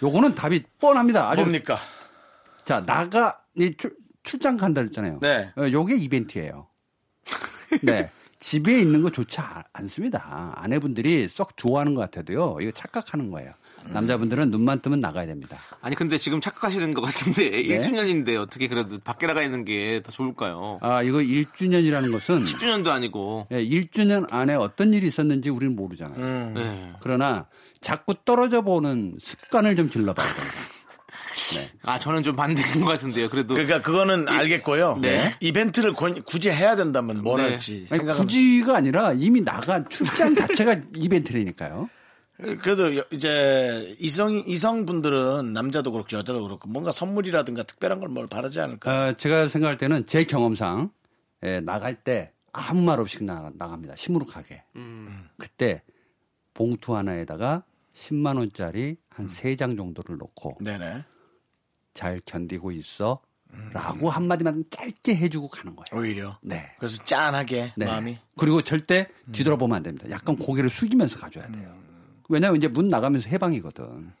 [0.00, 1.28] 요거는 답이 뻔합니다.
[1.28, 1.76] 아주 뭡니까?
[2.64, 5.18] 자, 나가 이 출, 출장 간다 그랬잖아요.
[5.20, 5.52] 네.
[5.58, 6.68] 어, 요게 이벤트예요.
[7.82, 8.08] 네.
[8.38, 9.40] 집에 있는 거 좋지
[9.72, 10.52] 않습니다.
[10.54, 12.58] 아내분들이 썩 좋아하는 것 같아도요.
[12.60, 13.52] 이거 착각하는 거예요.
[13.86, 15.56] 남자분들은 눈만 뜨면 나가야 됩니다.
[15.80, 17.62] 아니 근데 지금 착각하시는 것 같은데 네?
[17.62, 20.78] 1주년인데 어떻게 그래도 밖에 나가 있는 게 더 좋을까요?
[20.82, 26.16] 아 이거 1주년이라는 것은 10주년도 아니고 네, 1주년 안에 어떤 일이 있었는지 우리는 모르잖아요.
[26.16, 26.52] 음.
[26.54, 26.64] 네.
[26.64, 26.92] 네.
[27.00, 27.46] 그러나
[27.80, 30.54] 자꾸 떨어져 보는 습관을 좀 길러봐야 됩니다.
[31.54, 31.70] 네.
[31.84, 33.28] 아 저는 좀 반대인 것 같은데요.
[33.28, 34.98] 그래도 그러니까 그거는 이, 알겠고요.
[35.00, 35.34] 네.
[35.40, 37.48] 이벤트를 권, 굳이 해야 된다면 뭘 네.
[37.50, 41.88] 할지 아니, 굳이가 아니라 이미 나간 출장 자체가 이벤트라니까요.
[42.38, 48.58] 그래도 이제 이성 이성 분들은 남자도 그렇고 여자도 그렇고 뭔가 선물이라든가 특별한 걸 뭘 바라지
[48.60, 48.90] 않을까?
[48.90, 50.90] 어, 아, 제가 생각할 때는 제 경험상
[51.42, 54.62] 예, 나갈 때 아무 말 없이 나, 갑니다 시무룩하게.
[54.76, 55.28] 음.
[55.36, 55.82] 그때
[56.54, 57.64] 봉투 하나에다가
[57.94, 59.56] 10만 원짜리 한세 음.
[59.56, 61.04] 장 정도를 놓고 네네.
[61.92, 63.20] 잘 견디고 있어.
[63.52, 63.70] 음.
[63.72, 66.00] 라고 한마디만 짧게 해주고 가는 거예요.
[66.02, 66.38] 오히려.
[66.42, 66.70] 네.
[66.78, 67.84] 그래서 짠하게 네.
[67.86, 68.18] 마음이.
[68.38, 69.32] 그리고 절대 음.
[69.32, 70.08] 뒤돌아보면 안 됩니다.
[70.10, 71.70] 약간 고개를 숙이면서 가줘야 돼요.
[71.74, 71.77] 음.
[72.28, 74.12] 왜냐하면 이제 문 나가면서 해방이거든.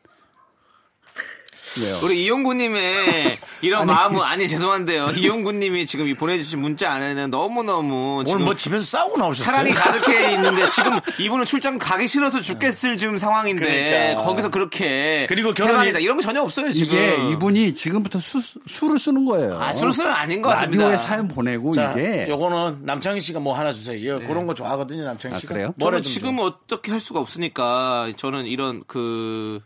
[1.82, 2.00] 왜요?
[2.02, 5.10] 우리 이용구님의 이런 아니, 마음은 아니 죄송한데요.
[5.16, 9.54] 이용구님이 지금 보내주신 문자 안에는 너무 너무 오늘 뭐 집에서 싸우고 나오셨어요?
[9.54, 14.22] 사랑이 가득해 있는데 지금 이분은 출장 가기 싫어서 죽겠을 지금 상황인데 그러니까.
[14.22, 16.96] 거기서 그렇게 그리고 결혼이 다 이런 거 전혀 없어요 지금.
[16.96, 19.60] 이게 이분이 지금부터 수, 술을 쓰는 거예요.
[19.60, 20.84] 아 술술은 아닌 것 같습니다.
[20.84, 24.18] 라디오에 사연 보내고 자, 이게 요거는 남창희 씨가 뭐 하나 주세요.
[24.18, 24.26] 네.
[24.26, 25.54] 그런 거 좋아하거든요 남창희 아, 씨가.
[25.54, 25.74] 그래요?
[25.78, 26.46] 저는 지금 좀.
[26.46, 29.60] 어떻게 할 수가 없으니까 저는 이런 그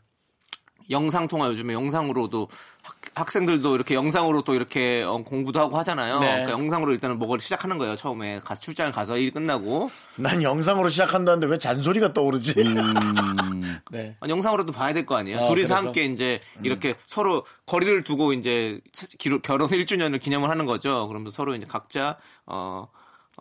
[0.93, 2.47] 영상 통화 요즘에 영상으로도
[3.15, 6.21] 학, 생들도 이렇게 영상으로 또 이렇게 어, 공부도 하고 하잖아요.
[6.21, 6.27] 네.
[6.29, 7.97] 그러니까 영상으로 일단은 뭐를 시작하는 거예요.
[7.97, 12.55] 처음에 가서 출장을 가서 일 끝나고 난 영상으로 시작한다는데 왜 잔소리가 떠오르지?
[12.59, 12.75] 음...
[13.91, 14.17] 네.
[14.21, 15.37] 아니, 영상으로도 봐야 될 거 아니에요.
[15.39, 15.75] 아, 둘이서 그래서?
[15.75, 16.67] 함께 이제 음.
[16.67, 16.95] 이렇게 음.
[17.07, 18.81] 서로 거리를 두고 이제
[19.43, 21.09] 결혼 1주년을 기념을 하는 거죠.
[21.09, 22.17] 그러면서 로 이제 각자
[22.47, 22.87] 어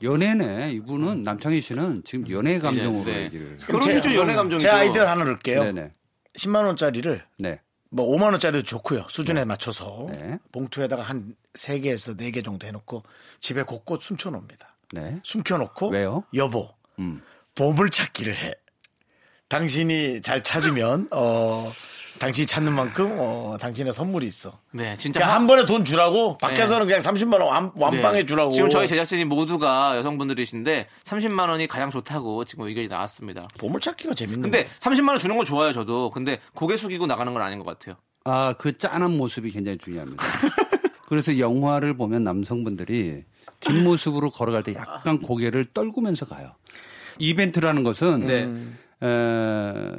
[0.01, 3.23] 연애네 이분은 남창희 씨는 지금 연애 네, 감정으로 네, 네.
[3.25, 3.57] 얘기를.
[3.65, 4.57] 그럼 제, 연애 감정이죠.
[4.59, 5.63] 제 아이디어 하나 넣을게요.
[5.65, 5.91] 네네.
[6.37, 7.61] 10만 원짜리를 네.
[7.89, 9.05] 뭐 5만 원짜리도 좋고요.
[9.09, 9.45] 수준에 네.
[9.45, 10.37] 맞춰서 네.
[10.51, 13.03] 봉투에다가 한 3개에서 4개 정도 해놓고
[13.41, 14.75] 집에 곳곳 숨겨놓습니다.
[14.93, 15.19] 네.
[15.23, 16.23] 숨겨놓고 왜요?
[16.35, 16.69] 여보
[16.99, 17.21] 음.
[17.55, 18.53] 보물찾기를 해.
[19.49, 21.69] 당신이 잘 찾으면 어
[22.21, 24.59] 당신이 찾는 만큼 어, 당신의 선물이 있어.
[24.71, 26.95] 네, 진짜 그한 그러니까 번에 돈 주라고 밖에서는 네.
[26.95, 28.25] 그냥 30만 원 완, 방해 네.
[28.27, 28.51] 주라고.
[28.51, 33.43] 지금 저희 제작진이 모두가 여성분들이신데 30만 원이 가장 좋다고 지금 의견이 나왔습니다.
[33.57, 34.41] 보물찾기가 재밌는.
[34.43, 36.11] 근데 30만 원 주는 거 좋아요, 저도.
[36.11, 37.95] 근데 고개 숙이고 나가는 건 아닌 것 같아요.
[38.23, 40.23] 아, 그 짠한 모습이 굉장히 중요합니다.
[41.09, 43.23] 그래서 영화를 보면 남성분들이
[43.61, 46.51] 뒷모습으로 걸어갈 때 약간 고개를 떨구면서 가요.
[47.17, 49.07] 이벤트라는 것은 네.
[49.07, 49.95] 에,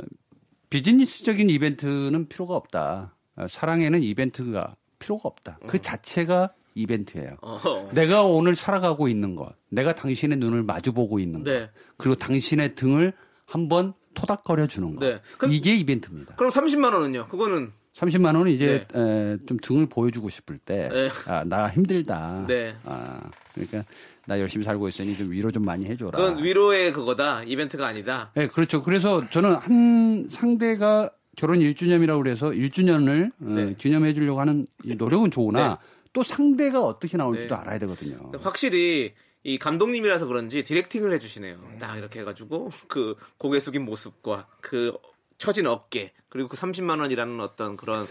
[0.73, 3.15] 비즈니스적인 이벤트는 필요가 없다.
[3.37, 5.59] 아, 사랑에는 이벤트가 필요가 없다.
[5.69, 5.81] 그 어.
[5.81, 7.37] 자체가 이벤트예요.
[7.43, 7.61] 어
[7.93, 11.71] 내가 오늘 살아가고 있는 것, 내가 당신의 눈을 마주보고 있는 것, 네.
[11.99, 13.13] 그리고 당신의 등을
[13.45, 15.05] 한번 토닥거려 주는 것.
[15.05, 15.21] 네.
[15.37, 16.37] 그럼, 이게 이벤트입니다.
[16.37, 17.27] 그럼 30만 원은요?
[17.29, 19.01] 그거는 30만 원은 이제 네.
[19.01, 21.11] 에, 좀 등을 보여주고 싶을 때, 네.
[21.27, 22.47] 아, 나 힘들다.
[22.49, 22.75] 네.
[22.87, 23.21] 아,
[23.55, 23.85] 그러니까
[24.27, 26.13] 나 열심히 살고 있으니 좀 위로 좀 많이 해줘라.
[26.13, 27.43] 그건 위로의 그거다.
[27.45, 28.31] 이벤트가 아니다.
[28.35, 28.83] 네, 그렇죠.
[28.83, 33.63] 그래서 저는 한 상대가 결혼 1주년이라고 그래서 1주년을 어, 네.
[33.63, 35.77] 어, 기념해 주려고 하는 노력은 좋으나 네.
[36.13, 37.61] 또 상대가 어떻게 나올지도 네.
[37.61, 38.31] 알아야 되거든요.
[38.43, 41.57] 확실히 이 감독님이라서 그런지 디렉팅을 해주시네요.
[41.81, 44.93] 딱 이렇게 해가지고 그 고개 숙인 모습과 그
[45.43, 48.07] 처진 어깨 그리고 그 30만 원이라는 어떤 그런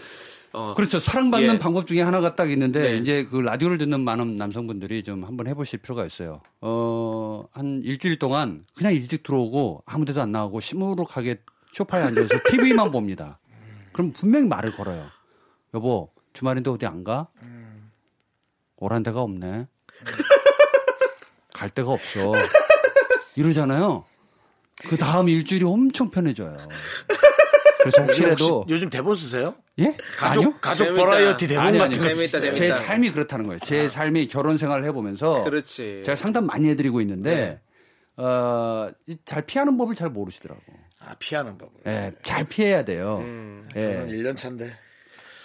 [0.52, 1.58] 어 그렇죠 사랑받는 예.
[1.58, 2.96] 방법 중에 하나가 딱 있는데 네.
[2.98, 6.42] 이제 그 라디오를 듣는 많은 남성분들이 좀 한번 해보실 필요가 있어요.
[6.60, 11.40] 어한 일주일 동안 그냥 일찍 들어오고 아무데도 안나오고 시무룩하게
[11.72, 13.38] 쇼파에 앉아서 TV만 봅니다.
[13.94, 15.08] 그럼 분명히 말을 걸어요.
[15.72, 17.28] 여보 주말인데 어디 안 가?
[18.76, 19.68] 오란 데가 없네.
[21.54, 22.32] 갈 데가 없어.
[23.36, 24.04] 이러잖아요.
[24.86, 26.56] 그 다음 일주일이 엄청 편해져요.
[27.82, 29.54] 그래서 혹시라도 요즘 대본 쓰세요?
[29.78, 29.94] 예?
[30.16, 30.54] 가족 아니요?
[30.60, 31.04] 가족 재밌다.
[31.04, 32.58] 버라이어티 대본 아니, 같은 거 재밌다, 재밌다.
[32.58, 33.58] 제 삶이 그렇다는 거예요.
[33.64, 33.88] 제 아.
[33.88, 36.02] 삶이 결혼 생활을 해보면서 그렇지.
[36.04, 37.60] 제가 상담 많이 해드리고 있는데 네.
[38.24, 40.60] 어잘 피하는 법을 잘 모르시더라고.
[41.00, 41.72] 아 피하는 법을.
[41.86, 43.18] 예, 네, 잘 피해야 돼요.
[43.22, 44.06] 음, 예.
[44.08, 44.70] 1년 차인데.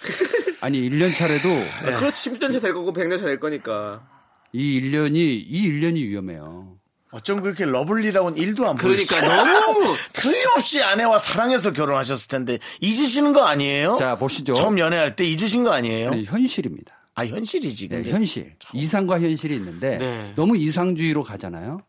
[0.60, 1.48] 아니 1년 차래도
[1.82, 4.06] 아, 그렇지 10년 차 될 거고 100년 차 될 거니까.
[4.52, 6.77] 이 1년이 이 1년이 위험해요.
[7.10, 9.60] 어쩜 그렇게 러블리라고는 일도 안 그러니까 보였어요.
[9.62, 13.96] 너무 틀림없이 아내와 사랑해서 결혼하셨을 텐데 잊으시는 거 아니에요?
[13.98, 14.54] 자 보시죠.
[14.54, 16.10] 처음 연애할 때 잊으신 거 아니에요?
[16.10, 16.92] 아 현실입니다.
[17.14, 17.88] 아 현실이지.
[17.88, 18.54] 네, 현실.
[18.58, 18.70] 참.
[18.78, 20.32] 이상과 현실이 있는데 네.
[20.36, 21.80] 너무 이상주의로 가잖아요.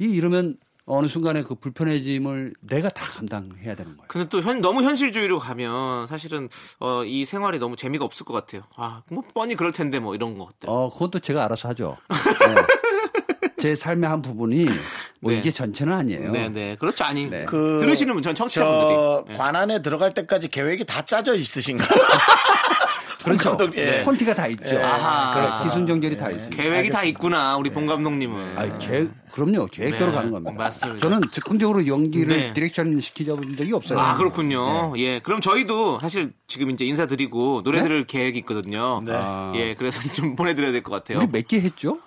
[0.00, 0.56] 이 이러면
[0.90, 4.06] 어느 순간에 그 불편해짐을 내가 다 감당해야 되는 거예요.
[4.08, 6.48] 근데 또 현, 너무 현실주의로 가면 사실은
[6.80, 8.62] 어, 이 생활이 너무 재미가 없을 것 같아요.
[8.76, 10.66] 아, 뭐 뻔히 그럴 텐데 뭐 이런 것들.
[10.70, 11.98] 어, 그것도 제가 알아서 하죠.
[12.10, 12.54] 네.
[13.58, 14.68] 제 삶의 한 부분이
[15.20, 15.38] 뭐 네.
[15.38, 16.30] 이게 전체는 아니에요.
[16.30, 16.76] 네, 네.
[16.78, 17.04] 그렇죠.
[17.04, 17.28] 아니.
[17.28, 17.44] 네.
[17.44, 19.34] 그 들으시는 분, 전 청취자분들이.
[19.36, 19.36] 네.
[19.36, 21.88] 관안에 들어갈 때까지 계획이 다 짜져 있으신가요?
[23.24, 23.56] 그렇죠.
[23.74, 24.00] 네.
[24.04, 24.76] 콘티가 다 있죠.
[24.76, 24.80] 예.
[24.82, 25.34] 아하.
[25.34, 25.64] 그렇죠.
[25.64, 26.34] 기승전결이 다 네.
[26.36, 26.56] 있습니다.
[26.56, 26.98] 계획이 알겠습니다.
[27.00, 28.56] 다 있구나, 우리 봉 감독님은.
[28.56, 29.66] 아, 계획, 그럼요.
[29.66, 30.52] 계획대로 가는 겁니다.
[30.56, 31.00] 맞습니다.
[31.00, 33.98] 저는 즉흥적으로 연기를 디렉션 시키자본 적이 없어요.
[33.98, 34.94] 아, 그렇군요.
[34.96, 35.18] 예.
[35.18, 39.02] 그럼 저희도 사실 지금 이제 인사드리고 노래 들을 계획이 있거든요.
[39.04, 39.12] 네.
[39.14, 39.52] 아.
[39.56, 39.74] 예.
[39.74, 41.18] 그래서 좀 보내드려야 될 것 같아요.
[41.18, 41.98] 우리 몇개 했죠?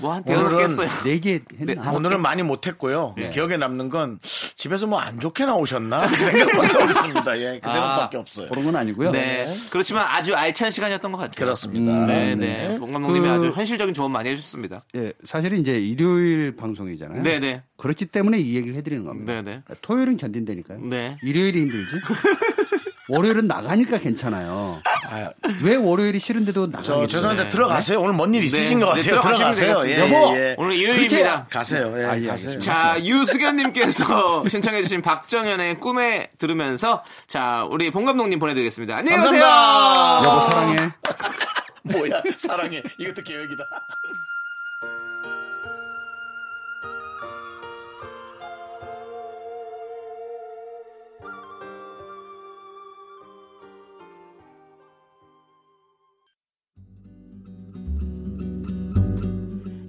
[0.00, 3.14] 뭐한 대여섯 어요 네개 네, 네 오늘은 많이 못했고요.
[3.16, 3.30] 네.
[3.30, 4.18] 기억에 남는 건
[4.56, 7.38] 집에서 뭐 안 좋게 나오셨나 그 생각밖에 없습니다.
[7.40, 8.48] 예, 그 아, 생각밖에 없어요.
[8.50, 9.10] 그런 건 아니고요.
[9.12, 9.44] 네.
[9.46, 9.54] 네.
[9.70, 11.34] 그렇지만 아주 알찬 시간이었던 것 같아요.
[11.42, 11.90] 그렇습니다.
[11.90, 12.78] 음, 네, 네.
[12.78, 13.38] 봉감독님이 네.
[13.38, 14.84] 그, 아주 현실적인 조언 많이 해주셨습니다.
[14.96, 17.22] 예, 사실은 이제 일요일 방송이잖아요.
[17.22, 17.62] 네, 네.
[17.78, 19.32] 그렇기 때문에 이 얘기를 해드리는 겁니다.
[19.32, 19.62] 네, 네.
[19.80, 20.80] 토요일은 견딘다니까요.
[20.82, 21.16] 네.
[21.22, 21.96] 일요일이 힘들지.
[23.10, 24.80] 월요일은 나가니까 괜찮아요.
[25.08, 25.30] 아,
[25.62, 27.06] 왜 월요일이 싫은데도 나가요?
[27.06, 27.98] 죄송한데 들어가세요.
[28.00, 28.04] 네?
[28.04, 29.02] 오늘 뭔 일 있으신 네, 것 같아요.
[29.02, 29.80] 네, 들어가세요.
[29.82, 29.94] 네.
[29.96, 30.54] 네, 예, 여보, 예, 예.
[30.56, 31.46] 오늘 일요일입니다.
[31.50, 31.92] 가세요.
[32.00, 32.60] 예, 아, 예, 가세요.
[32.60, 34.48] 자, 유수견님께서 네.
[34.50, 38.96] 신청해주신 박정현의 꿈에 들으면서 자, 우리 봉 감독님 보내드리겠습니다.
[38.98, 39.42] 안녕히 계세요.
[39.42, 40.76] 여보 사랑해.
[41.82, 42.82] 뭐야 사랑해.
[43.00, 43.64] 이것도 계획이다.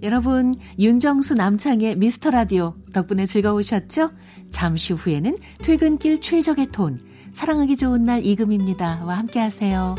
[0.04, 4.12] 여러분, 윤정수 남창의 미스터 라디오 덕분에 즐거우셨죠?
[4.50, 6.98] 잠시 후에는 퇴근길 최적의 톤,
[7.32, 9.04] 사랑하기 좋은 날 이금입니다.
[9.06, 9.96] 와 함께 하세요.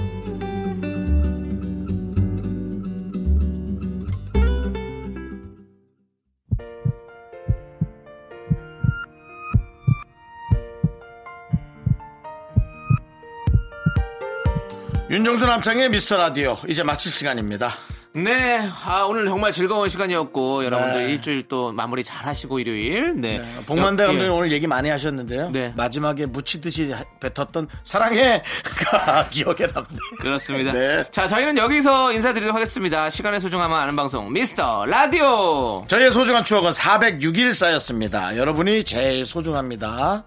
[15.11, 17.69] 윤정수 남창의 미스터 라디오 이제 마칠 시간입니다.
[18.15, 21.13] 네, 아, 오늘 정말 즐거운 시간이었고 여러분들 네.
[21.13, 23.15] 일주일 또 마무리 잘 하시고 일요일.
[23.19, 23.39] 네.
[23.39, 23.45] 네.
[23.67, 24.29] 복만대 감독님 예.
[24.29, 25.49] 오늘 얘기 많이 하셨는데요.
[25.51, 25.73] 네.
[25.77, 29.89] 마지막에 묻히듯이 뱉었던 사랑해가 기억에 남네.
[30.21, 30.73] 그렇습니다.
[30.73, 31.05] 네.
[31.11, 33.09] 자, 저희는 여기서 인사드리도록 하겠습니다.
[33.09, 35.83] 시간의 소중함을 아는 방송 미스터 라디오.
[35.89, 38.37] 저희의 소중한 추억은 406일 쌓였습니다.
[38.37, 40.25] 여러분이 제일 소중합니다.